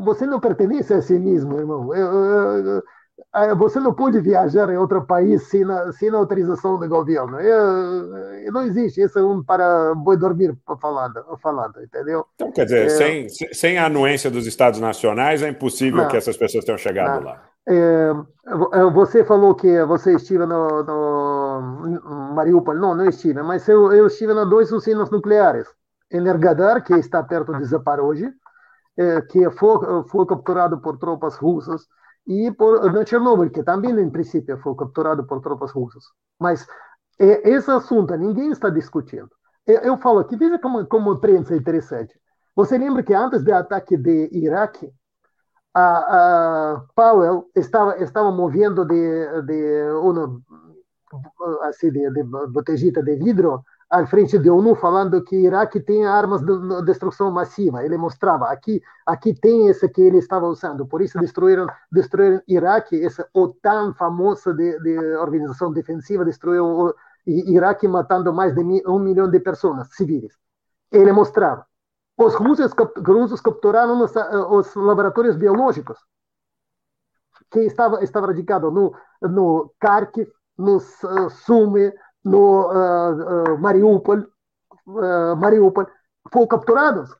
[0.02, 1.90] você não pertence a si mesmo, irmão.
[3.56, 7.38] Você não pode viajar em outro país sem a, sem autorização do governo.
[7.38, 9.00] É, não existe.
[9.00, 12.26] Isso é um para boi dormir falando, falando, entendeu?
[12.34, 16.16] Então, quer dizer, é, sem, sem a anuência dos Estados Nacionais, é impossível não, que
[16.16, 17.30] essas pessoas tenham chegado não.
[17.30, 17.42] lá.
[17.68, 18.12] É,
[18.92, 22.74] você falou que você estive no, no Mariupol.
[22.74, 25.68] Não, não estive, mas eu, eu estive nas duas usinas nucleares.
[26.10, 28.32] Energadar, que está perto de Zaporozhye,
[28.96, 31.86] é, que foi, foi capturado por tropas russas,
[32.26, 36.04] e por, no Chernobyl, que também, em princípio, foi capturado por tropas russas.
[36.38, 36.66] Mas
[37.18, 39.28] é, esse assunto ninguém está discutindo.
[39.66, 42.18] Eu, eu falo aqui, veja como, como a imprensa é interessante.
[42.56, 44.92] Você lembra que antes do ataque de Iraque,
[45.74, 50.42] a, a Powell estava, estava movendo de, de, uma,
[51.62, 56.40] assim, de, de botejita de vidro à frente da ONU falando que Iraque tem armas
[56.42, 57.84] de destruição massiva.
[57.84, 60.86] Ele mostrava aqui, aqui tem esse que ele estava usando.
[60.86, 66.94] Por isso destruíram, destruíram Iraque, essa OTAN famosa de, de organização defensiva destruiu
[67.26, 70.38] Iraque matando mais de um milhão de pessoas civis.
[70.92, 71.66] Ele mostrava.
[72.16, 72.72] Os russos,
[73.04, 74.14] russos capturaram os,
[74.50, 75.98] os laboratórios biológicos
[77.50, 80.80] que estava estava radicado no no Kharkiv, no
[81.30, 81.92] Sumy,
[82.24, 84.18] no uh, uh, Mariupol,
[84.86, 85.86] uh, Mariupol,
[86.32, 87.10] foram capturados.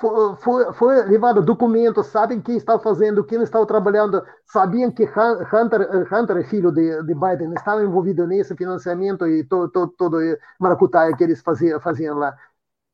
[0.00, 6.12] Foi, foi, foi levado documentos, sabem quem estava fazendo, quem estava trabalhando, sabiam que Hunter,
[6.12, 10.18] Hunter é filho de, de Biden, estava envolvido nesse financiamento e todo, todo, todo
[10.58, 12.36] maracutaia que eles faziam, faziam lá.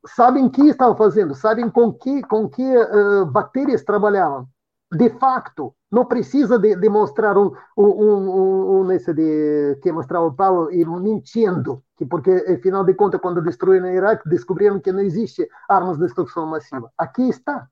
[0.07, 4.46] Sabem que estavam fazendo, sabem com que, com que uh, bactérias trabalhavam.
[4.93, 10.34] De facto, não precisa de, demonstrar um, um, um, um nesse de que mostrava o
[10.34, 15.01] Paulo e mentindo, que porque afinal de contas quando destruíram o Iraque descobriram que não
[15.01, 16.91] existe armas de destruição massiva.
[16.97, 17.66] Aqui está.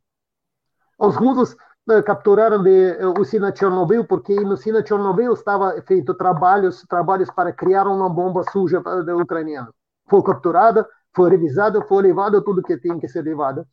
[0.98, 1.56] Os russos
[1.88, 7.86] uh, capturaram de usina Chernobyl porque no usina Chernobyl estava feito trabalhos trabalhos para criar
[7.86, 9.70] uma bomba suja da ucraniana.
[10.08, 13.66] Foi capturada, foi revisada, foi levado tudo que tinha que ser levado eh,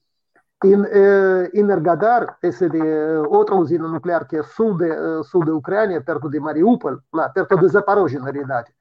[0.63, 6.01] Energadar, esse de eh, outra usina nuclear que é sul de, eh, sul da Ucrânia,
[6.01, 8.71] perto de Mariupol, lá perto de Zaporozhye, na realidade,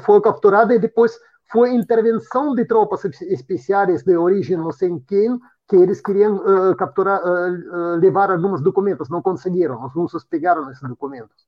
[0.00, 1.18] foi capturada e depois
[1.52, 5.38] foi intervenção de tropas especiais de origem não sei quem,
[5.68, 10.86] que eles queriam uh, capturar, uh, levar alguns documentos, não conseguiram, os russos pegaram esses
[10.88, 11.46] documentos.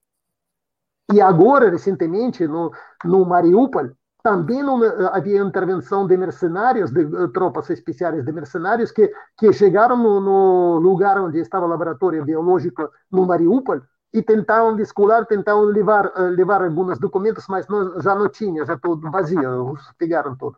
[1.13, 2.73] E agora, recentemente, no,
[3.05, 3.91] no Mariupol,
[4.27, 9.09] também não eh, havia intervenção de mercenários, de uh, tropas especiais de mercenários que,
[9.39, 15.27] que chegaram no, no, lugar onde estava o laboratório biológico no Mariupol e tentavam descolar,
[15.27, 19.93] tentavam levar, uh, levar alguns documentos, mas não, já não tinha, já tudo vazio, os
[19.97, 20.57] pegaram tudo.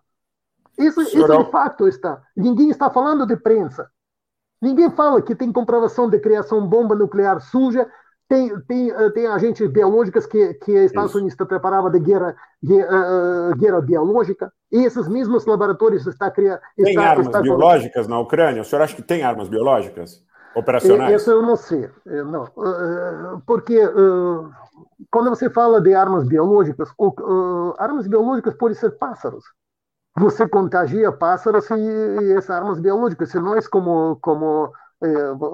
[0.78, 2.22] Isso, isso de fato está.
[2.34, 3.90] Ninguém está falando de prensa.
[4.62, 7.86] Ninguém fala que tem comprovação de criação de bomba nuclear suja,
[8.28, 13.56] tem, tem, eh, tem agentes biológicos que, que Estados Unidos preparava de guerra, guerra, uh,
[13.56, 16.60] guerra biológica, e esses mesmos laboratórios está criando.
[16.76, 18.60] Tem está, armas está biológicas na Ucrânia?
[18.60, 20.22] O senhor acha que tem armas biológicas
[20.54, 21.22] operacionais?
[21.22, 21.88] Isso eu não sei.
[22.04, 22.46] Não.
[23.46, 24.50] Porque uh,
[25.10, 26.90] quando você fala de armas biológicas,
[27.78, 29.44] armas biológicas podem ser pássaros.
[30.18, 33.30] Você contagia pássaros e, e essas armas biológicas.
[33.30, 34.70] Se nós, como, como é,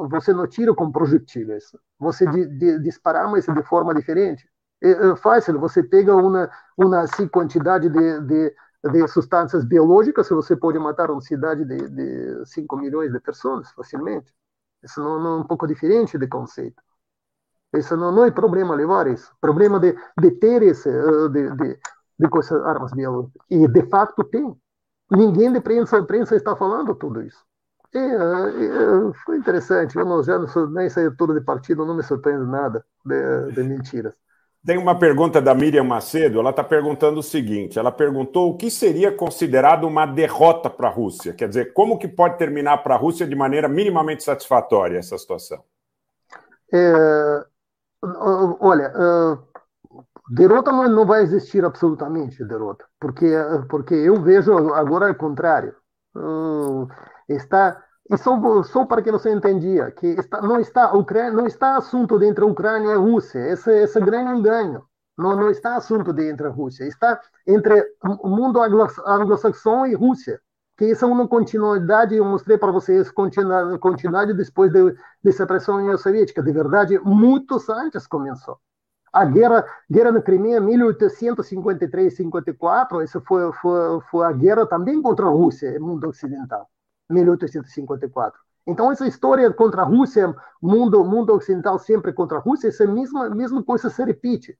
[0.08, 4.48] você não tira com projetíveis, você de, de, dispara mas de forma diferente.
[4.82, 8.54] É, é fácil, você pega uma, uma assim, quantidade de, de,
[8.90, 14.32] de substâncias biológicas, você pode matar uma cidade de, de 5 milhões de pessoas facilmente.
[14.82, 16.82] Isso não, não é um pouco diferente de conceito.
[17.74, 19.34] Isso não, não é problema levar isso.
[19.40, 20.90] Problema de, de ter esse,
[21.30, 21.78] de, de,
[22.18, 23.42] de coisas, armas biológicas.
[23.50, 24.54] E de fato tem.
[25.10, 27.44] Ninguém de prensa, prensa está falando tudo isso.
[27.94, 29.96] É, é, foi interessante.
[29.96, 33.62] Eu não, já não nem saí todo de partido, não me surpreende nada de, de
[33.62, 34.14] mentiras.
[34.66, 36.40] Tem uma pergunta da Miriam Macedo.
[36.40, 40.90] Ela está perguntando o seguinte: ela perguntou o que seria considerado uma derrota para a
[40.90, 41.34] Rússia.
[41.34, 45.62] Quer dizer, como que pode terminar para a Rússia de maneira minimamente satisfatória essa situação?
[46.72, 47.44] É,
[48.58, 48.92] olha,
[50.30, 53.26] derrota não, não vai existir absolutamente derrota, porque
[53.68, 55.76] porque eu vejo agora o contrário.
[57.28, 61.76] Está e só, só para que você entendia que está, não está Ucrânia, não está
[61.76, 63.38] assunto de entre Ucrânia e a Rússia.
[63.38, 64.86] Esse, esse grande engano.
[65.16, 66.84] Não, não está assunto de entre a Rússia.
[66.84, 70.38] Está entre o mundo anglo-saxão e Rússia.
[70.76, 75.32] Que isso é uma continuidade, eu mostrei para vocês, continuidade, depois de, de
[75.70, 76.42] União Soviética.
[76.42, 78.58] De verdade, muitos antes começou.
[79.12, 85.30] A guerra, guerra na Crimeia, 1853-54, essa foi, foi, foi a guerra também contra a
[85.30, 86.68] Rússia, mundo ocidental.
[87.10, 88.38] 1854.
[88.66, 93.28] Então, essa história contra a Rússia, mundo, mundo ocidental sempre contra a Rússia, essa mesma,
[93.28, 94.58] mesma coisa se repite.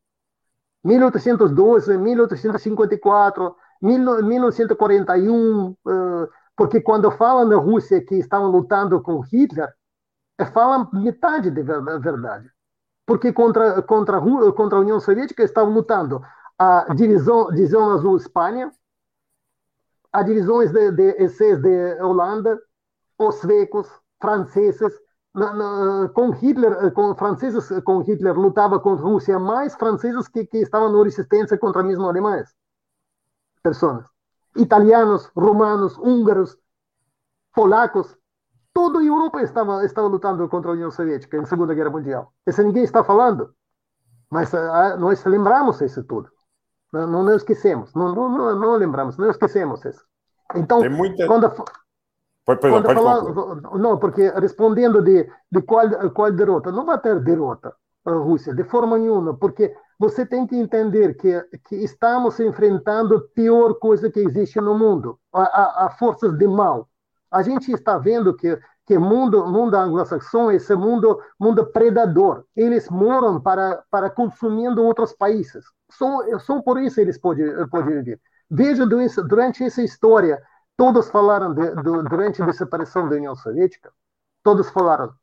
[0.84, 5.74] 1812, 1854, 1941,
[6.56, 9.72] porque quando falam da Rússia que estavam lutando com Hitler,
[10.38, 12.48] é, falam metade da verdade.
[13.06, 14.20] Porque contra, contra,
[14.52, 16.22] contra a União Soviética estavam lutando
[16.58, 18.70] a divisão, divisão azul Espanha,
[20.14, 22.56] a divisões de, de SS de Holanda,
[23.18, 23.88] os suecos,
[24.20, 24.92] franceses,
[25.34, 30.46] na, na, com Hitler, com franceses com Hitler lutava contra a Rússia, mais franceses que,
[30.46, 32.48] que estavam na resistência contra mesmo alemães.
[33.60, 34.06] Pessoas.
[34.56, 36.56] Italianos, romanos, húngaros,
[37.52, 38.16] polacos,
[38.72, 42.32] toda a Europa estava, estava lutando contra a União Soviética em Segunda Guerra Mundial.
[42.46, 43.52] Isso ninguém está falando.
[44.30, 46.30] Mas uh, nós lembramos isso tudo.
[46.94, 47.92] Não, não, não esquecemos.
[47.92, 50.04] Não, não, não, não, lembramos, não esquecemos isso.
[50.54, 51.26] Então, muita...
[51.26, 51.50] quando,
[52.44, 53.22] Pode, pode, pode falar,
[53.78, 57.74] não, porque respondendo de, de qual, qual derrota, não vai ter derrota
[58.04, 63.20] a Rússia, de forma nenhuma, porque você tem que entender que, que estamos enfrentando a
[63.34, 66.88] pior coisa que existe no mundo, a, a, a forças de mal.
[67.30, 73.40] A gente está vendo que que mundo mundo anglo-saxão esse mundo mundo predador eles moram
[73.40, 78.20] para para consumindo outros países só só por isso eles podem podem viver
[78.50, 80.42] veja durante essa história
[80.76, 83.92] Todos falaram de, do, durante a desaparição da União Soviética,
[84.42, 85.14] todos falaram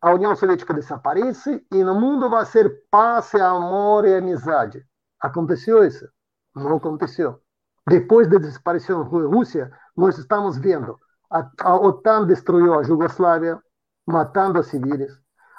[0.00, 4.86] a União Soviética desaparece e no mundo vai ser paz, amor e amizade.
[5.20, 6.08] Aconteceu isso?
[6.54, 7.40] Não aconteceu.
[7.88, 10.98] Depois da desaparição da Rússia, nós estamos vendo
[11.30, 13.58] a, a OTAN destruiu a Jugoslávia,
[14.06, 15.12] matando civis.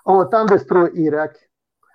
[0.06, 1.40] A OTAN destruiu o Iraque.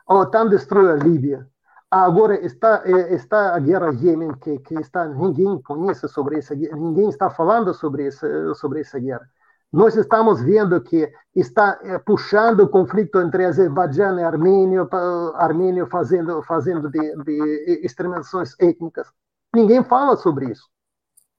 [0.07, 1.47] A OTAN destruiu a Líbia.
[1.91, 7.29] Agora está, está a guerra Iêmen, que, que está, ninguém conhece sobre essa ninguém está
[7.29, 9.29] falando sobre essa, sobre essa guerra.
[9.71, 14.87] Nós estamos vendo que está puxando o conflito entre Azerbaijão e Armênia,
[15.35, 19.09] Armênia fazendo, fazendo de, de extremações étnicas.
[19.55, 20.67] Ninguém fala sobre isso.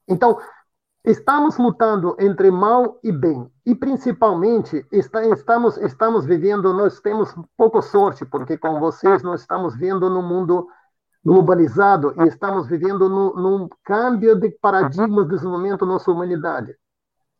[0.07, 0.39] Então,
[1.05, 3.51] Estamos lutando entre mal e bem.
[3.65, 9.75] E principalmente está, estamos, estamos vivendo, nós temos pouca sorte, porque com vocês nós estamos
[9.75, 10.65] vivendo num mundo
[11.23, 16.73] globalizado e estamos vivendo no, num câmbio de paradigmas de desenvolvimento da nossa humanidade.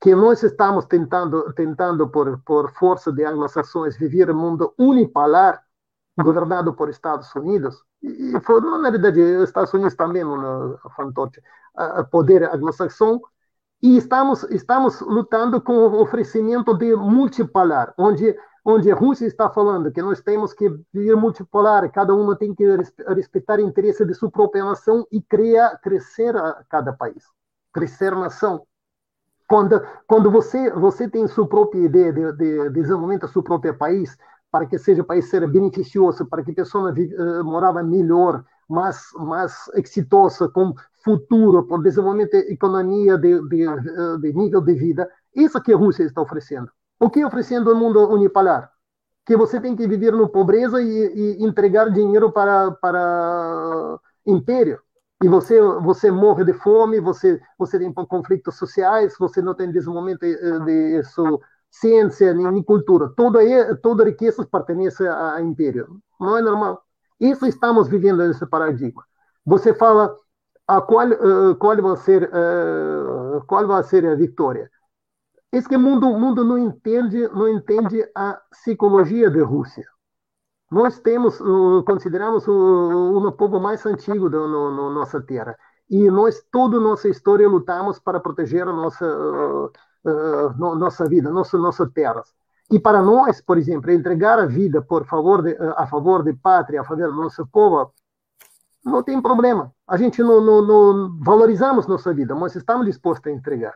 [0.01, 5.63] Que nós estamos tentando, tentando por, por força de anglo-saxões, viver um mundo unipolar,
[6.21, 11.41] governado por Estados Unidos, e foi, na verdade, Estados Unidos também, um fantoche,
[12.11, 13.21] poder anglo-saxão,
[13.83, 19.91] e estamos, estamos lutando com o oferecimento de multipolar, onde, onde a Rússia está falando
[19.91, 22.65] que nós temos que vir multipolar, cada um tem que
[23.09, 27.25] respeitar o interesse de sua própria nação e criar, crescer a cada país,
[27.73, 28.65] crescer nação.
[29.49, 33.77] Quando, quando você, você tem sua própria ideia de, de, de desenvolvimento do seu próprio
[33.77, 34.17] país,
[34.49, 39.67] para que seja país ser beneficioso, para que a pessoa uh, morava melhor, mais, mais
[39.73, 40.73] exitosa, com
[41.03, 43.65] futuro, por desenvolvimento de economia, de, de,
[44.21, 45.09] de, nível de vida.
[45.35, 46.69] Isso que a Rússia está oferecendo.
[46.99, 48.71] O que oferecendo o mundo unipolar?
[49.25, 54.79] Que você tem que viver na pobreza e, e entregar dinheiro para, para império.
[55.23, 60.21] E você, você morre de fome, você, você tem conflitos sociais, você não tem desenvolvimento
[60.21, 60.35] de,
[60.65, 61.01] de
[61.71, 63.09] ciência nem cultura.
[63.15, 63.39] Toda,
[63.77, 66.01] toda riqueza pertence ao império.
[66.19, 66.81] Não é normal.
[67.19, 69.03] Isso estamos vivendo nesse paradigma.
[69.45, 70.15] Você fala
[70.67, 74.69] a qual, uh, qual vai ser uh, qual vai ser a vitória.
[75.51, 79.85] É que o mundo, mundo não entende não entende a psicologia da Rússia.
[80.71, 85.55] Nós temos uh, consideramos o, o povo mais antigo da no, no nossa terra
[85.89, 89.05] e nós toda nossa história lutamos para proteger a nossa
[90.57, 92.33] no, nossa vida, nossa nossa terras.
[92.71, 96.81] E para nós, por exemplo, entregar a vida por favor de, a favor de pátria,
[96.81, 97.93] a favor do nosso povo,
[98.83, 99.71] não tem problema.
[99.87, 103.75] A gente não, não, não valorizamos nossa vida, mas estamos dispostos a entregar.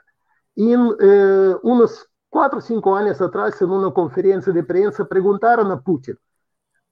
[0.56, 6.16] E eh, uns quatro, cinco anos atrás, em uma conferência de imprensa, perguntaram a Putin: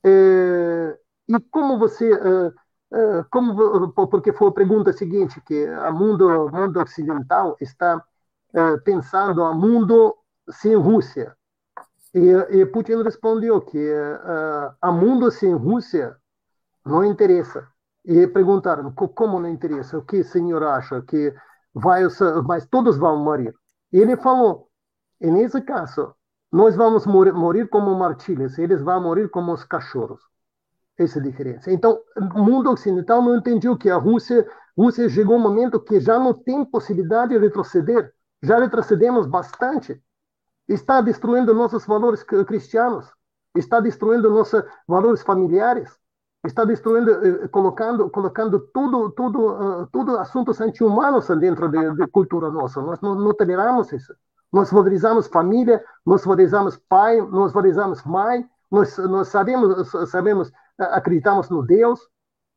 [0.04, 0.98] eh,
[1.30, 2.52] e como você, eh,
[2.94, 8.04] eh como porque foi a pergunta seguinte que a mundo, mundo ocidental está
[8.54, 10.16] eh, pensando a mundo
[10.50, 11.36] sem Rússia.
[12.14, 16.16] E, e Putin respondeu que uh, a mundo sem Rússia
[16.86, 17.68] não interessa.
[18.06, 21.34] E perguntaram como não interessa, o que o senhor acha que
[21.74, 22.04] vai,
[22.46, 23.54] mas todos vão morrer.
[23.92, 24.70] E ele falou,
[25.20, 26.14] e nesse caso,
[26.52, 30.22] nós vamos morrer, como martilhas, eles vão morrer como os cachorros.
[30.98, 31.72] Essa é a diferença.
[31.72, 34.48] Então, o mundo ocidental não entendeu que a Rússia,
[34.78, 38.14] Rússia chegou um momento que já não tem possibilidade de retroceder.
[38.42, 40.02] Já retrocedemos bastante.
[40.68, 43.12] está destruindo nossos valores cristianos,
[43.56, 45.92] está destruindo nossos valores familiares,
[46.46, 52.08] está destruindo, eh, colocando, colocando tudo, tudo, uh, tudo assuntos anti-humanos dentro da de, de
[52.08, 52.82] cultura nossa.
[52.82, 54.14] Nós não, não toleramos isso.
[54.52, 61.66] Nós valorizamos família, nós valorizamos pai, nós valorizamos mãe, nós, nós sabemos, sabemos, acreditamos no
[61.66, 62.00] Deus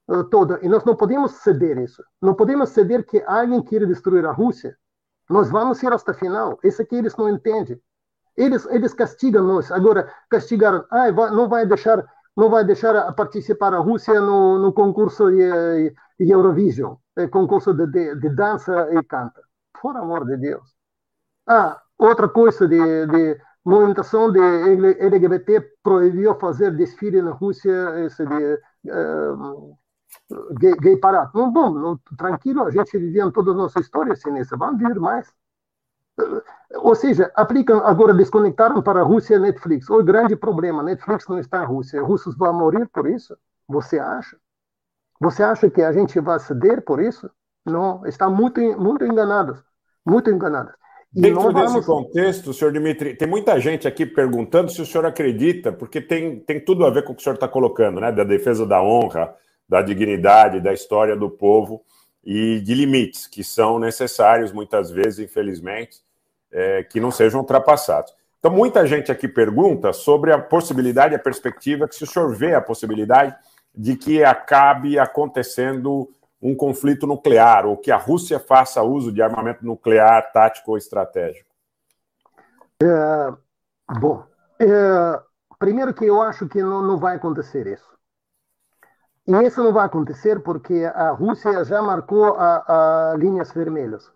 [0.09, 2.03] uh, todo, e nós não podemos ceder isso.
[2.21, 4.77] Não podemos ceder que alguém queira destruir a Rússia.
[5.29, 6.59] Nós vamos ir até o final.
[6.65, 7.81] Isso aqui eles não entendem.
[8.37, 9.71] Eles, eles castigam nós.
[9.73, 12.05] Agora, castigaram, ah, não vai deixar
[12.39, 17.85] não vai deixar participar a Rússia no, no concurso de, de Eurovision, é concurso de,
[17.89, 19.43] de, de, dança e canta.
[19.83, 20.63] Por amor de Deus.
[21.49, 28.55] Ah, outra coisa de, de movimentação de LGBT proibiu fazer desfile na Rússia esse de
[28.93, 29.77] uh,
[30.61, 31.33] gay, gay parado.
[31.51, 34.57] Bom, tranquilo, a gente vivia toda a nossa história assim, nessa.
[34.57, 35.29] Vamos vir mais.
[36.77, 39.89] Ou seja, aplicam agora desconectaram para a Rússia Netflix.
[39.89, 42.03] O grande problema, Netflix não está na Rússia.
[42.03, 43.37] Os russos vão morrer por isso?
[43.67, 44.37] Você acha?
[45.21, 47.31] Você acha que a gente vai ceder por isso?
[47.65, 49.63] Não, está muito muito enganados,
[50.05, 50.73] muito enganados.
[51.15, 51.73] E Dentro vamos...
[51.73, 56.39] desse contexto, senhor Dimitri, tem muita gente aqui perguntando se o senhor acredita, porque tem,
[56.41, 58.13] tem tudo a ver com o que o senhor está colocando, né?
[58.13, 59.35] Da defesa da honra,
[59.69, 61.83] da dignidade, da história do povo
[62.23, 66.01] e de limites que são necessários muitas vezes, infelizmente,
[66.51, 68.13] é, que não sejam ultrapassados.
[68.39, 72.55] Então, muita gente aqui pergunta sobre a possibilidade, a perspectiva, que se o senhor vê
[72.55, 73.35] a possibilidade
[73.75, 76.09] de que acabe acontecendo
[76.41, 81.51] um conflito nuclear, ou que a Rússia faça uso de armamento nuclear tático ou estratégico.
[82.81, 83.33] É,
[83.99, 84.25] bom,
[84.61, 85.21] é,
[85.59, 87.89] primeiro que eu acho que não, não vai acontecer isso.
[89.27, 94.11] E isso não vai acontecer porque a Rússia já marcou a, a linhas vermelhas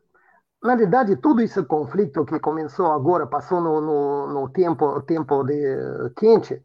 [0.62, 6.10] na verdade, todo esse conflito que começou agora, passou no, no, no tempo, tempo de
[6.16, 6.62] quente,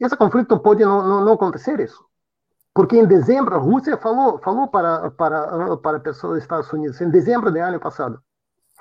[0.00, 2.04] esse conflito pode não, não, não, acontecer isso.
[2.74, 7.10] Porque em dezembro a Rússia falou, falou para, para, para pessoas dos Estados Unidos, em
[7.10, 8.20] dezembro do ano passado,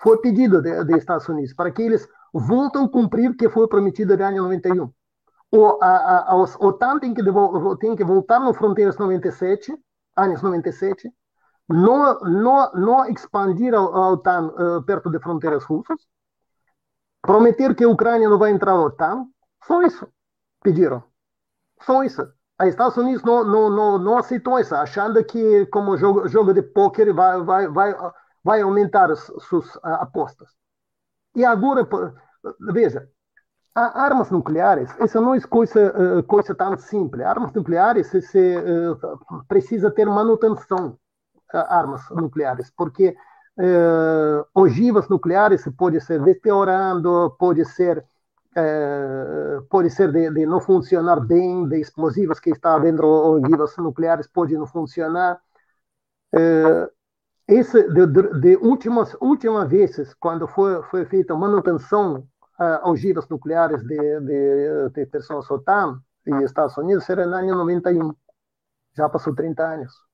[0.02, 4.16] foi pedido de Estados Unidos para que eles voltem a cumprir o que foi prometido
[4.16, 4.92] no ano 91.
[5.52, 7.22] O, a, a, a OTAN tem que,
[7.80, 9.76] tem que voltar no Fronteiras 97,
[10.16, 11.12] anos 97,
[11.70, 16.00] não, não, não expandir a, OTAN uh, perto de fronteiras russas,
[17.22, 19.28] prometer que a Ucrânia não vai entrar na OTAN,
[19.64, 20.08] só isso
[20.64, 21.04] pediram.
[21.82, 22.22] Só isso.
[22.60, 26.62] Os Estados Unidos não, não, não, não aceitou isso, achando que como jogo, jogo de
[26.62, 27.96] pôquer vai, vai, vai,
[28.44, 30.50] vai aumentar as suas apostas.
[31.36, 31.88] E agora,
[32.74, 33.08] veja,
[33.76, 37.26] armas nucleares, isso não é coisa, coisa tão simples.
[37.26, 38.62] Armas nucleares, você
[39.48, 40.98] precisa ter manutenção
[41.54, 43.16] armas nucleares, porque
[43.58, 48.06] eh, ogivas nucleares pode ser deteriorando, pode ser
[48.56, 54.28] eh, pode ser de, de, não funcionar bem, de explosivos que está dentro ogivas nucleares
[54.28, 55.40] pode não funcionar.
[56.34, 56.90] Eh,
[57.48, 58.06] esse de,
[58.40, 62.28] de, últimas últimas vezes quando foi foi feita manutenção
[62.60, 68.14] uh, ogivas nucleares de, de, de pessoas OTAN e Estados Unidos era no ano 91
[68.96, 70.09] já passou 30 anos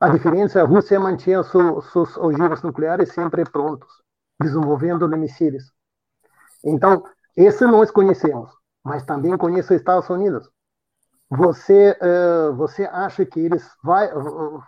[0.00, 3.88] a diferença a Rússia mantinha suas ogivas nucleares sempre prontos,
[4.40, 5.72] desenvolvendo mísseis.
[6.64, 7.02] Então,
[7.36, 8.50] esse nós conhecemos,
[8.84, 10.50] mas também conhece os Estados Unidos.
[11.28, 14.62] Você, uh, você acha que eles vai, uh,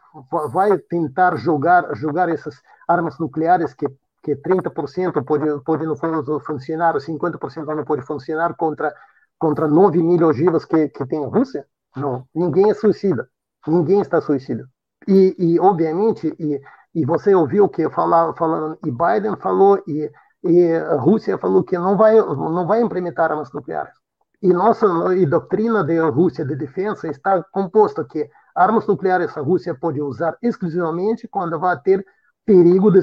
[0.51, 3.87] vai tentar jogar, jogar essas armas nucleares que
[4.23, 5.97] que 30% pode, pode não
[6.41, 8.95] funcionar, 50% não pode funcionar contra,
[9.39, 11.67] contra 9 mil ogivas que, que tem a Rússia?
[11.97, 13.29] Não, ninguém é suicida.
[13.67, 14.69] Ninguém está suicida.
[15.09, 16.61] E, e obviamente, e,
[16.95, 20.11] e você ouviu o que falar, falando, e Biden falou, e,
[20.45, 23.95] e a Rússia falou que não vai, não vai implementar armas nucleares.
[24.43, 24.87] E nossa
[25.17, 30.37] e doutrina da Rússia de defesa está composta que armas nucleares a Rússia pode usar
[30.43, 32.05] exclusivamente quando vai ter
[32.45, 33.01] perigo de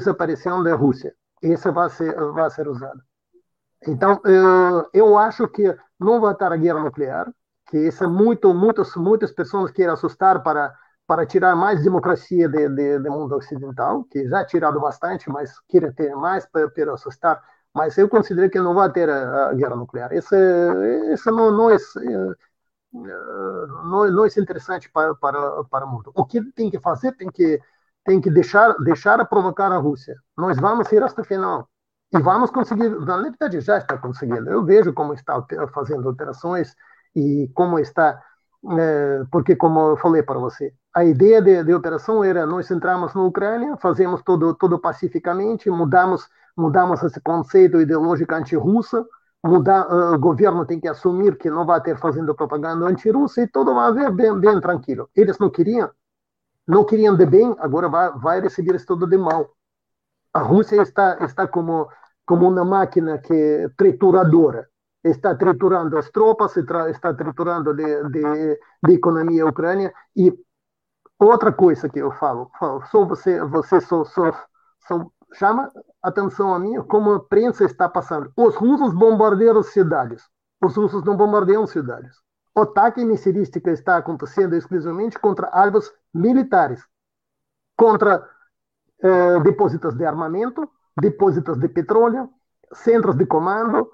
[0.62, 1.12] da Rússia.
[1.42, 3.00] Essa vai ser, vai ser usada.
[3.86, 4.20] Então,
[4.94, 7.30] eu acho que não vai ter a guerra nuclear,
[7.68, 10.72] que isso é muito, muitas, muitas pessoas querem assustar para
[11.06, 15.92] para tirar mais democracia do de, de mundo ocidental, que já tirado bastante, mas queria
[15.92, 17.42] ter mais para, para assustar.
[17.74, 20.12] Mas eu considero que não vai ter a, a guerra nuclear.
[20.12, 20.34] Isso,
[21.12, 21.76] isso não, não, é,
[22.92, 26.12] não, não é interessante para, para, para o mundo.
[26.14, 27.60] O que tem que fazer tem que
[28.04, 30.16] tem que deixar deixar provocar a Rússia.
[30.36, 31.68] Nós vamos ir até o final
[32.12, 32.88] e vamos conseguir.
[33.00, 34.48] Na verdade, já está conseguindo.
[34.50, 36.74] Eu vejo como está fazendo operações
[37.14, 38.22] e como está,
[38.78, 43.12] é, porque como eu falei para você, A ideia de, de operação era nós entramos
[43.12, 49.04] na Ucrânia, fazemos tudo, tudo pacificamente, mudamos, mudamos esse conceito ideológico anti-russa,
[49.44, 53.46] mudar, uh, o governo tem que assumir que não vai ter fazendo propaganda anti-russa e
[53.46, 55.10] tudo vai ver bem, bem tranquilo.
[55.14, 55.90] Eles não queriam,
[56.66, 59.54] não queriam de bem, agora vai, vai receber isso tudo de mal.
[60.32, 61.90] A Rússia está, está como,
[62.24, 64.66] como uma máquina que é trituradora
[65.10, 70.32] está triturando as tropas, está triturando de, de, de economia ucrânia e
[71.18, 74.32] outra coisa que eu falo, falo só você, você só, só,
[74.86, 75.70] só chama
[76.02, 78.32] atenção a mim como a prensa está passando.
[78.36, 80.22] Os russos bombardeiam cidades,
[80.62, 82.16] os russos não bombardeiam cidades.
[82.54, 86.82] O ataque missilístico está acontecendo exclusivamente contra alvos militares,
[87.76, 88.26] contra
[89.02, 92.30] eh, depósitos de armamento, depósitos de petróleo,
[92.72, 93.90] centros de comando,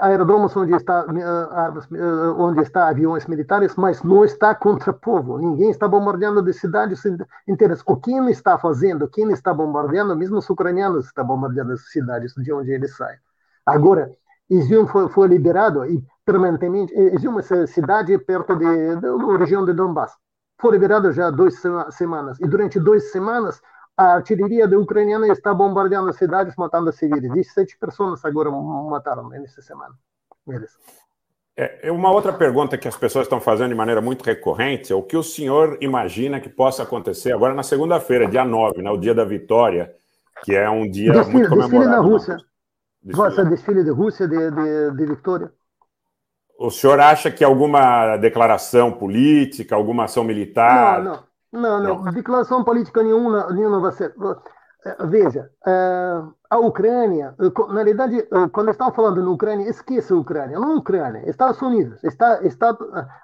[0.00, 1.04] aerodromos onde está
[1.50, 1.88] armas,
[2.36, 5.38] onde está aviões militares, mas não está contra o povo.
[5.38, 7.02] Ninguém está bombardeando de cidades
[7.48, 7.82] inteiras.
[7.86, 12.52] O quem está fazendo, quem está bombardeando, mesmo os ucranianos estão bombardeando as cidades de
[12.52, 13.18] onde eles saem.
[13.66, 14.10] Agora,
[14.48, 19.72] Izium foi, foi liberado e permanentemente, Izium é uma cidade perto de, da região de
[19.72, 20.12] Donbass.
[20.60, 21.54] Foi liberado já duas
[21.90, 23.60] semanas e durante duas semanas
[24.00, 27.20] a artilharia ucraniana está bombardeando cidades, matando civis.
[27.20, 29.94] 17 pessoas agora mataram nessa semana.
[30.48, 30.70] Eles.
[31.54, 34.96] É, é, uma outra pergunta que as pessoas estão fazendo de maneira muito recorrente é
[34.96, 38.96] o que o senhor imagina que possa acontecer agora na segunda-feira, dia 9, né, o
[38.96, 39.94] dia da vitória,
[40.44, 41.70] que é um dia desfile, muito comemorado.
[41.70, 42.36] Desfile na Rússia.
[43.02, 43.50] Desfile.
[43.50, 45.52] desfile de Rússia de, de, de vitória.
[46.58, 51.02] O senhor acha que alguma declaração política, alguma ação militar...
[51.02, 51.29] Não, não.
[51.52, 54.14] Não, não, declaração política nenhuma, nenhuma vai ser.
[55.08, 57.34] Veja, eh, a Ucrânia,
[57.68, 61.60] na realidade, eh, quando estão falando na Ucrânia, esqueça a Ucrânia, não a Ucrânia, Estados
[61.60, 62.74] Unidos está, está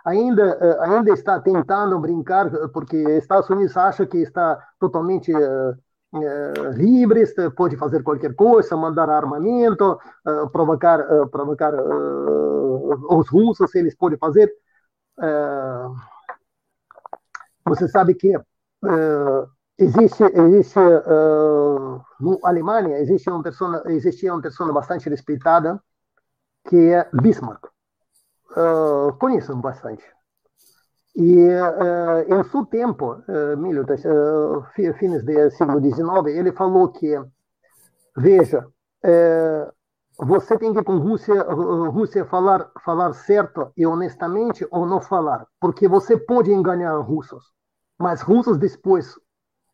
[0.04, 5.32] ainda, eh, ainda está tentando brincar, porque Estados Unidos acha que está totalmente
[6.74, 7.24] livre,
[7.56, 9.98] pode fazer qualquer coisa, mandar armamento,
[10.52, 10.98] provocar,
[11.30, 11.74] provocar
[13.10, 14.50] os russos, eles podem fazer.
[17.66, 19.48] Você sabe que uh,
[19.78, 25.80] existe, existe uh, na Alemanha existe uma pessoa, existia uma pessoa bastante respeitada
[26.68, 27.66] que é Bismarck.
[28.50, 30.04] Uh, conheço bastante.
[31.14, 37.18] E uh, em seu tempo, uh, milho, uh, fins do século XIX, ele falou que,
[38.16, 38.66] veja,
[40.18, 45.86] você tem que com Rússia, Rússia falar, falar certo e honestamente ou não falar, porque
[45.86, 47.44] você pode enganar russos.
[47.98, 49.14] Mas russos depois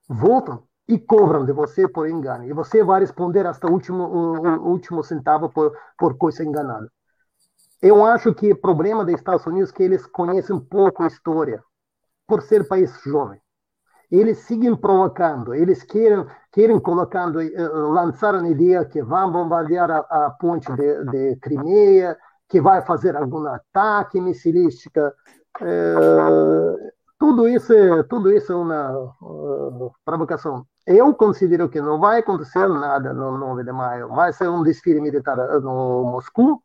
[0.08, 2.44] voltam e cobram de você por engano.
[2.44, 6.90] E você vai responder até o último, o, último centavo por, por coisa enganada.
[7.80, 11.62] Eu acho que o problema dos Estados Unidos é que eles conhecem pouco a história,
[12.26, 13.41] por ser país jovem.
[14.12, 20.26] Eles seguem provocando, eles querem, querem colocando, uh, lançar a ideia que vão bombardear a,
[20.26, 25.00] a ponte de, de Crimeia, que vai fazer algum ataque missilístico.
[25.62, 26.76] Uh,
[27.18, 29.14] tudo isso, é, tudo isso é uma
[30.04, 30.66] provocação.
[30.86, 34.08] Eu considero que não vai acontecer nada no 9 de maio.
[34.08, 36.62] Vai ser um desfile militar no Moscou.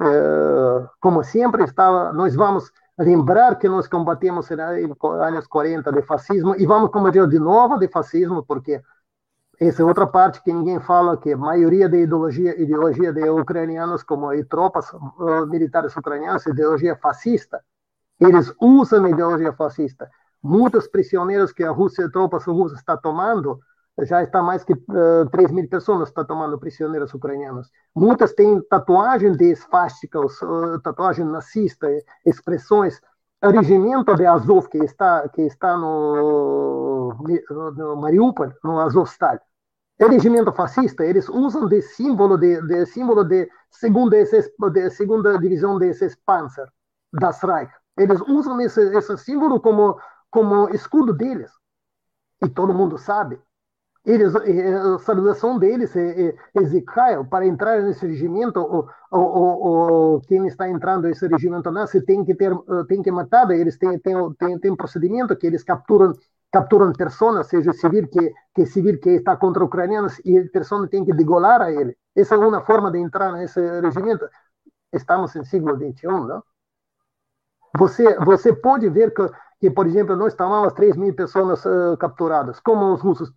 [0.00, 6.54] Uh, como sempre, estava, nós vamos lembrar que nós combatemos nos anos 40 de fascismo
[6.56, 8.82] e vamos combater de novo de fascismo, porque
[9.58, 14.02] essa é outra parte que ninguém fala, que a maioria da ideologia, ideologia de ucranianos,
[14.02, 17.62] como e tropas uh, militares ucranianas, ideologia fascista,
[18.20, 20.10] eles usam a ideologia fascista.
[20.42, 23.60] Muitos prisioneiros que a Rússia, tropas russas está tomando,
[24.04, 27.70] já está mais que uh, 3 mil pessoas está tomando prisioneiros ucranianos.
[27.94, 31.88] Muitas têm tatuagem de esfásticas, uh, tatuagem nazista,
[32.24, 33.00] expressões.
[33.42, 37.14] O regimento de Azov, que está, que está no,
[37.76, 39.38] no Mariupol, no Azovstal,
[39.98, 44.16] é regimento fascista, eles usam de símbolo de, de símbolo de segunda,
[44.70, 46.68] de segunda divisão desses Panzer,
[47.12, 47.72] das Reich.
[47.96, 49.98] Eles usam esse, esse símbolo como,
[50.30, 51.50] como escudo deles.
[52.44, 53.40] E todo mundo sabe.
[54.06, 56.34] Eles, a saudação deles é, é.
[57.28, 62.32] Para entrar nesse regimento, o, o, o, quem está entrando nesse regimento nazi tem que
[62.36, 62.52] ter,
[62.86, 63.50] tem que matar.
[63.50, 66.14] Eles têm, têm, têm, têm procedimento que eles capturam
[66.52, 71.04] capturam pessoas, seja civil que que civil que está contra ucranianos e a pessoa tem
[71.04, 71.96] que degolar a ele.
[72.14, 74.26] Essa é uma forma de entrar nesse regimento.
[74.92, 76.42] Estamos em século 21, não?
[77.76, 79.28] Você, você pode ver que,
[79.58, 82.60] que, por exemplo, nós tomamos 3 mil pessoas uh, capturadas.
[82.60, 83.32] Como os russos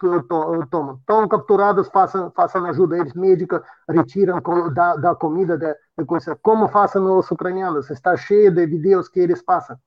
[0.69, 0.95] tomam?
[0.95, 4.41] Estão capturados, façam, façam ajuda eles médica, retiram
[4.73, 6.37] da, da comida, da, da coisa.
[6.41, 7.89] Como fazem os ucranianos?
[7.89, 9.77] Está cheio de vídeos que eles passam.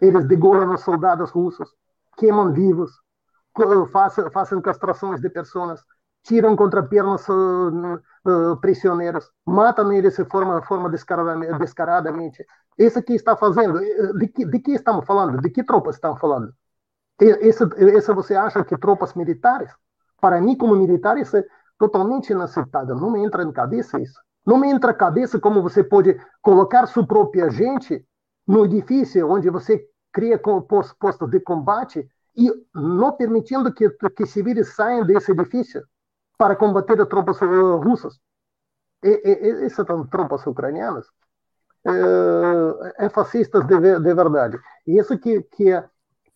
[0.00, 1.70] Eles degolam os soldados russos.
[2.16, 2.90] queimam vivos,
[3.92, 5.80] fazem, fazem castrações de pessoas,
[6.22, 12.46] tiram contra pernas uh, uh, prisioneiros, matam eles de forma, forma descaradamente, descaradamente.
[12.78, 13.78] Isso que está fazendo,
[14.18, 15.40] de que, de que estamos falando?
[15.40, 16.54] De que tropas estão falando?
[17.20, 19.70] Esse, esse você acha que tropas militares?
[20.20, 21.44] Para mim, como militar, isso é
[21.78, 22.96] totalmente inaceitável.
[22.96, 24.20] Não me entra em cabeça isso.
[24.44, 28.04] Não me entra em cabeça como você pode colocar sua própria gente
[28.46, 35.04] no edifício onde você cria postos de combate e não permitindo que, que civis saiam
[35.04, 35.82] desse edifício
[36.36, 38.18] para combater as tropas uh, russas.
[39.02, 41.06] E, e, essas tropas ucranianas
[41.86, 44.58] é, é fascistas de, de, verdade.
[44.86, 45.84] E isso que, que a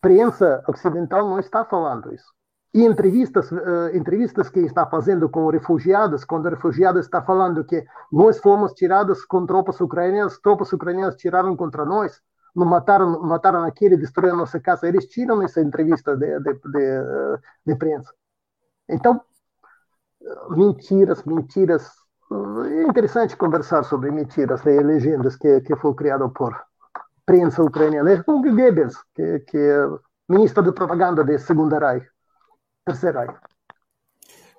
[0.01, 2.31] prensa ocidental não está falando isso.
[2.73, 8.39] E entrevistas, uh, entrevistas que está fazendo com refugiados, quando refugiados está falando que nós
[8.39, 12.21] fomos tirados com tropas ucranianas, tropas ucranianas tiraram contra nós,
[12.53, 14.87] mataram, mataram aquele, destruíram nossa casa.
[14.87, 18.13] Eles tiram essa entrevista de, de, de, de prensa.
[18.89, 19.21] Então,
[20.49, 21.89] mentiras, mentiras.
[22.29, 26.53] É interessante conversar sobre mentiras e legendas que, que foi criado por
[27.25, 28.11] prensa ucraniana.
[28.11, 29.87] É como Goebbels, que, que é
[30.27, 32.05] ministro de propaganda de Segunda Reich,
[32.85, 33.37] Terceira Reich.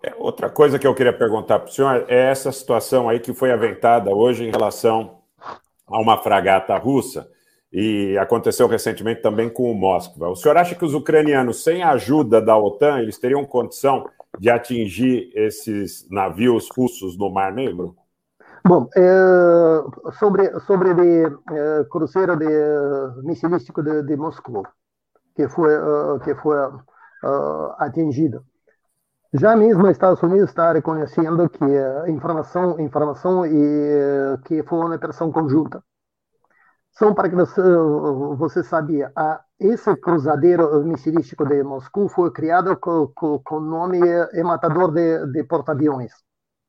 [0.03, 3.35] É, outra coisa que eu queria perguntar para o senhor é essa situação aí que
[3.35, 5.19] foi aventada hoje em relação
[5.87, 7.29] a uma fragata russa
[7.73, 10.29] e aconteceu recentemente também com o Moskva.
[10.29, 14.09] O senhor acha que os ucranianos, sem a ajuda da OTAN, eles teriam condição
[14.39, 17.97] de atingir esses navios russos no Mar Negro?
[18.67, 24.67] Bom, é, sobre sobre o é, cruzeiro de, missilístico de, de Moscou,
[25.35, 28.45] que foi uh, que foi uh, atingido.
[29.33, 35.31] Já mesmo os Estados Unidos está reconhecendo que informação informação e que foi uma operação
[35.31, 35.83] conjunta
[36.99, 37.63] são para que você,
[38.37, 43.13] você sabia, a, esse cruzadeiro missilístico de Moscou foi criado com
[43.51, 46.13] o nome é, matador de, de porta-aviões,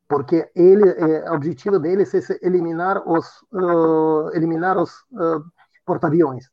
[0.08, 5.44] porque ele, é, o objetivo dele é eliminar os, uh, eliminar os uh,
[5.84, 6.46] porta-aviões.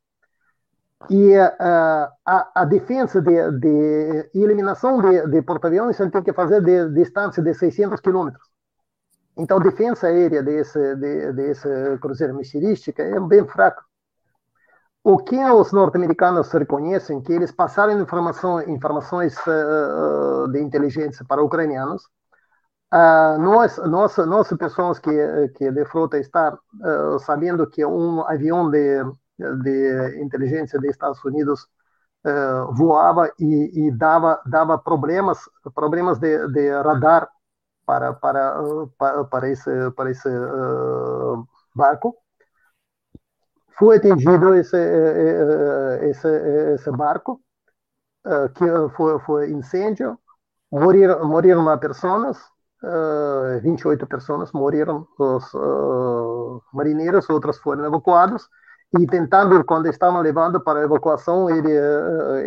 [1.10, 6.88] E uh, a, a, defesa de, de eliminação de, de porta-aviões tem que fazer de
[6.94, 8.55] distância de 600 quilômetros.
[9.36, 11.68] Então, a defesa aérea desse, de, desse
[12.00, 13.82] cruzeiro missilístico é bem fraca.
[15.04, 22.02] O que os norte-americanos reconhecem que eles passaram informação, informações uh, de inteligência para ucranianos.
[22.92, 23.78] Uh, nós,
[24.56, 25.10] pessoas que,
[25.56, 29.04] que de frota estar uh, sabendo que um avião de,
[29.62, 31.68] de inteligência dos Estados Unidos
[32.72, 35.38] voava e, e, dava, dava problemas,
[35.72, 37.28] problemas de, de radar
[37.86, 38.62] para, para,
[38.98, 42.16] para, para esse, para esse uh, barco.
[43.78, 46.28] Foi atingido esse, eh, eh, esse,
[46.74, 47.40] esse barco,
[48.26, 48.64] uh, que
[48.96, 50.18] foi, foi incêndio,
[50.72, 52.38] moriram, moriram pessoas,
[52.82, 58.48] uh, 28 pessoas morreram, os uh, marinheiros, outras foram evacuados,
[58.98, 61.72] e tentando, quando estavam levando para a evacuação, ele,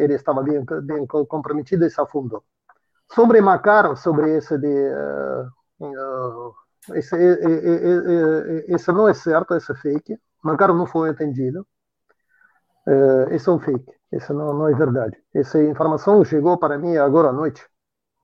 [0.02, 2.44] ele estava bem, bem comprometido e se afundou
[3.14, 6.54] sobre Macar, sobre esse de uh,
[6.94, 7.16] esse,
[8.68, 10.18] esse não é certo, esse é fake.
[10.44, 11.66] Macar não foi atendido.
[12.88, 13.94] Uh, esse é um fake.
[14.12, 15.18] Isso não, não é verdade.
[15.34, 17.64] Essa informação chegou para mim agora à noite,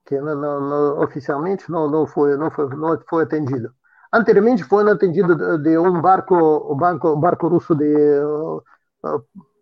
[0.05, 3.73] que não, não, oficialmente não, não foi não foi não foi atendido.
[4.13, 8.63] Anteriormente foi atendido de, de um barco barco, um barco russo de uh,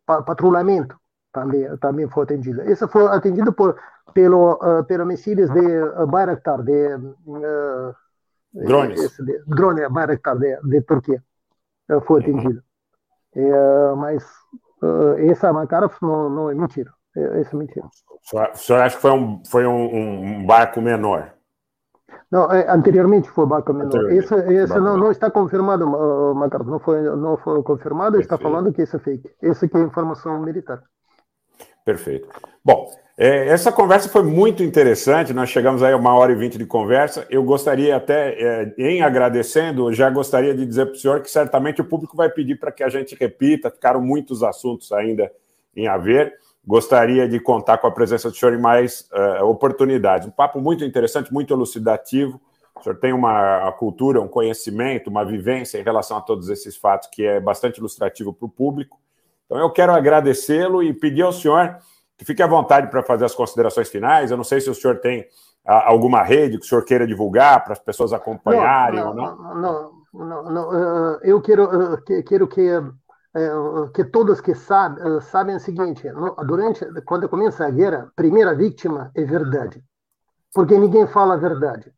[0.05, 0.95] patrulhamento
[1.33, 2.61] também também foi atendido.
[2.61, 3.75] Esse foi atendido por
[4.13, 7.95] pelo uh, pelo mísseis de uh, Bayraktar de uh,
[8.53, 11.21] drones de, drone Bayraktar de, de Turquia
[11.91, 12.61] uh, foi atendido.
[13.35, 14.23] Uh, mas
[15.17, 16.91] essa Makarov não, não é mentira.
[17.15, 17.87] Essa é mentira.
[18.33, 21.33] O senhor acha que foi um foi um, um barco menor?
[22.29, 24.11] Não, anteriormente foi barco menor.
[24.11, 25.87] Esse, esse não, não está confirmado,
[26.35, 26.69] Makarov.
[26.69, 28.19] Não foi não foi confirmado.
[28.19, 29.29] Está falando que isso é fake.
[29.41, 30.83] Essa aqui é informação militar.
[31.85, 32.27] Perfeito.
[32.63, 35.33] Bom, é, essa conversa foi muito interessante.
[35.33, 37.27] Nós chegamos aí a uma hora e vinte de conversa.
[37.29, 41.81] Eu gostaria até, é, em agradecendo, já gostaria de dizer para o senhor que certamente
[41.81, 43.69] o público vai pedir para que a gente repita.
[43.69, 45.31] Ficaram muitos assuntos ainda
[45.75, 46.33] em haver.
[46.65, 50.27] Gostaria de contar com a presença do senhor em mais uh, oportunidades.
[50.27, 52.39] Um papo muito interessante, muito elucidativo.
[52.79, 57.09] O senhor tem uma cultura, um conhecimento, uma vivência em relação a todos esses fatos
[57.11, 58.97] que é bastante ilustrativo para o público.
[59.45, 61.77] Então, eu quero agradecê-lo e pedir ao senhor
[62.17, 64.31] que fique à vontade para fazer as considerações finais.
[64.31, 65.25] Eu não sei se o senhor tem
[65.65, 69.35] ah, alguma rede que o senhor queira divulgar para as pessoas acompanharem não, ou não.
[69.35, 71.19] Não, não, não, não.
[71.21, 71.69] Eu quero,
[72.25, 72.69] quero que
[73.93, 76.07] que todos que sabem sabem o seguinte:
[76.45, 79.83] durante quando começa a guerra, primeira vítima é verdade,
[80.53, 81.91] porque ninguém fala a verdade.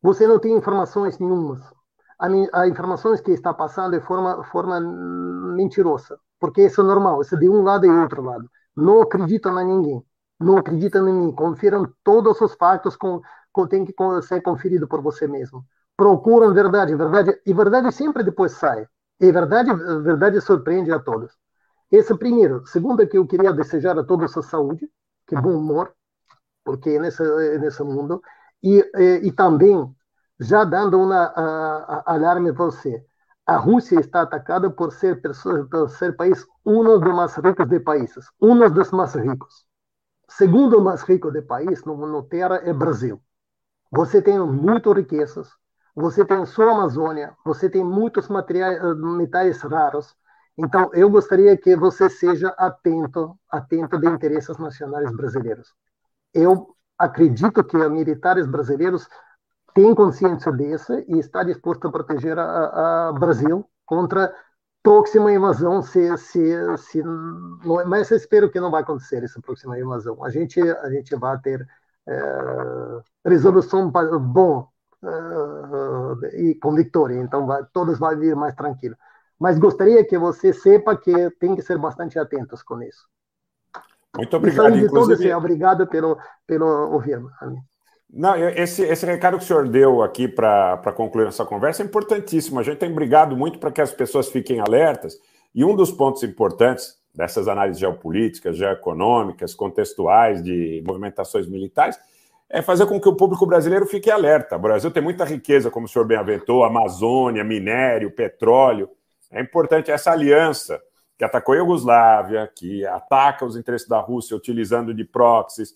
[0.00, 1.60] Você não tem informações nenhumas.
[2.18, 2.28] A,
[2.60, 7.38] a informações que está passando é forma forma mentirosa, porque isso é normal, isso é
[7.38, 8.50] de um lado e outro lado.
[8.76, 10.04] Não acreditam em ninguém,
[10.38, 11.32] não acreditam em mim.
[11.32, 13.20] Confiram todos os fatos com,
[13.52, 15.64] com tem que ser conferido por você mesmo.
[15.96, 18.86] Procuram verdade, verdade e verdade sempre depois sai.
[19.18, 19.72] E verdade,
[20.02, 21.32] verdade surpreende a todos.
[21.90, 22.66] Esse é primeiro.
[22.66, 24.90] Segundo é que eu queria desejar a todos a saúde,
[25.26, 25.94] que é bom humor,
[26.64, 27.22] porque nesse
[27.58, 28.20] nesse mundo
[28.62, 29.94] e, e, e também
[30.38, 33.04] já dando um alarme para você.
[33.46, 38.26] A Rússia está atacada por ser por ser país um dos mais ricos de países,
[38.40, 39.64] um dos mais ricos.
[40.28, 43.22] Segundo mais rico de país no, no Terra é Brasil.
[43.92, 45.48] Você tem muitas riquezas,
[45.94, 50.16] você tem sua Amazônia, você tem muitos materiais, eh, metais raros.
[50.58, 55.72] Então, eu gostaria que você seja atento, atento de interesses nacionais brasileiros.
[56.34, 59.08] Eu acredito que militares brasileiros
[59.76, 64.34] têm consciência disso e está disposto a proteger a, a Brasil contra
[64.82, 70.24] próxima invasão se se se não, mas espero que não vai acontecer essa próxima invasão
[70.24, 71.66] a gente a gente vai ter
[72.08, 74.68] é, resolução bom
[75.02, 78.98] uh, e com vitória, então vai, todos vão vir mais tranquilos.
[79.38, 83.06] Mas gostaria que você sepa que tem que ser bastante atentos com isso.
[84.16, 85.28] Muito obrigado, inclusive.
[85.28, 87.28] Todos, obrigado pelo, pelo ouvir-me.
[88.16, 92.58] Não, esse, esse recado que o senhor deu aqui para concluir essa conversa é importantíssimo.
[92.58, 95.18] A gente tem brigado muito para que as pessoas fiquem alertas.
[95.54, 101.98] E um dos pontos importantes dessas análises geopolíticas, geoeconômicas, contextuais, de movimentações militares,
[102.48, 104.56] é fazer com que o público brasileiro fique alerta.
[104.56, 108.88] O Brasil tem muita riqueza, como o senhor bem aventou, Amazônia, minério, petróleo.
[109.30, 110.80] É importante essa aliança
[111.18, 115.74] que atacou a Iugoslávia, que ataca os interesses da Rússia utilizando de proxies,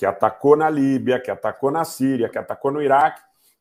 [0.00, 3.20] que atacou na Líbia, que atacou na Síria, que atacou no Iraque.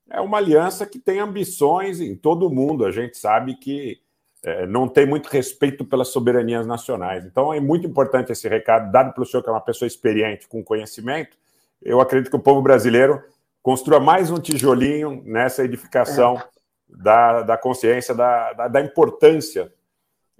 [0.09, 2.85] É uma aliança que tem ambições em todo o mundo.
[2.85, 3.99] A gente sabe que
[4.41, 7.25] é, não tem muito respeito pelas soberanias nacionais.
[7.25, 10.63] Então é muito importante esse recado dado pelo senhor, que é uma pessoa experiente, com
[10.63, 11.37] conhecimento,
[11.81, 13.21] eu acredito que o povo brasileiro
[13.61, 16.43] construa mais um tijolinho nessa edificação é.
[16.87, 19.73] da, da consciência, da, da, da importância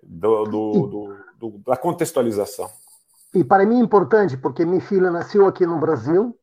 [0.02, 2.72] do, do, do, do, da contextualização.
[3.32, 6.36] E para mim é importante, porque minha filha nasceu aqui no Brasil,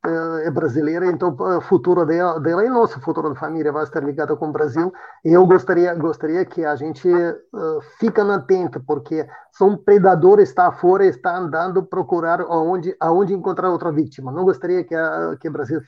[0.44, 4.36] é brasileira, então o futuro dela, dela e nosso futuro da família vai estar ligado
[4.36, 4.92] com o Brasil.
[5.24, 11.04] E eu gostaria, gostaria que a gente uh, fica atento, porque são predadores, está fora,
[11.04, 14.30] está andando procurar aonde, aonde encontrar outra vítima.
[14.30, 15.80] Não gostaria que, a, que o Brasil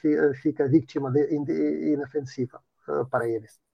[0.42, 3.67] fique vítima de, de, inofensiva uh, para eles.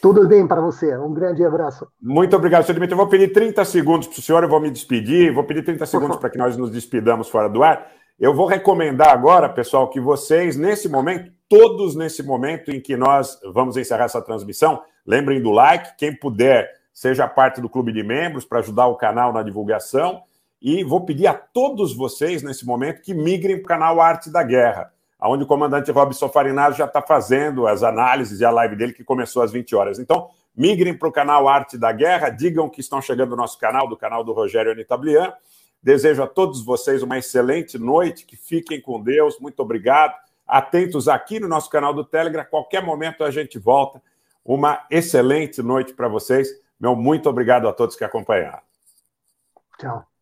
[0.00, 0.96] Tudo bem para você.
[0.98, 1.86] Um grande abraço.
[2.00, 2.92] Muito obrigado, senhor Dimitri.
[2.92, 5.32] Eu vou pedir 30 segundos para o senhor, eu vou me despedir.
[5.32, 7.90] Vou pedir 30 segundos para que nós nos despidamos fora do ar.
[8.18, 13.38] Eu vou recomendar agora, pessoal, que vocês, nesse momento, todos nesse momento em que nós
[13.52, 15.96] vamos encerrar essa transmissão, lembrem do like.
[15.96, 20.22] Quem puder, seja parte do clube de membros para ajudar o canal na divulgação.
[20.60, 24.42] E vou pedir a todos vocês, nesse momento, que migrem para o canal Arte da
[24.42, 24.92] Guerra
[25.28, 29.04] onde o comandante Robson Farinazzo já está fazendo as análises e a live dele, que
[29.04, 29.98] começou às 20 horas.
[29.98, 33.88] Então, migrem para o canal Arte da Guerra, digam que estão chegando no nosso canal,
[33.88, 35.32] do canal do Rogério Anitablian.
[35.82, 40.14] Desejo a todos vocês uma excelente noite, que fiquem com Deus, muito obrigado.
[40.46, 44.02] Atentos aqui no nosso canal do Telegram, qualquer momento a gente volta.
[44.44, 46.48] Uma excelente noite para vocês.
[46.78, 48.60] Meu muito obrigado a todos que acompanharam.
[49.78, 50.13] Tchau.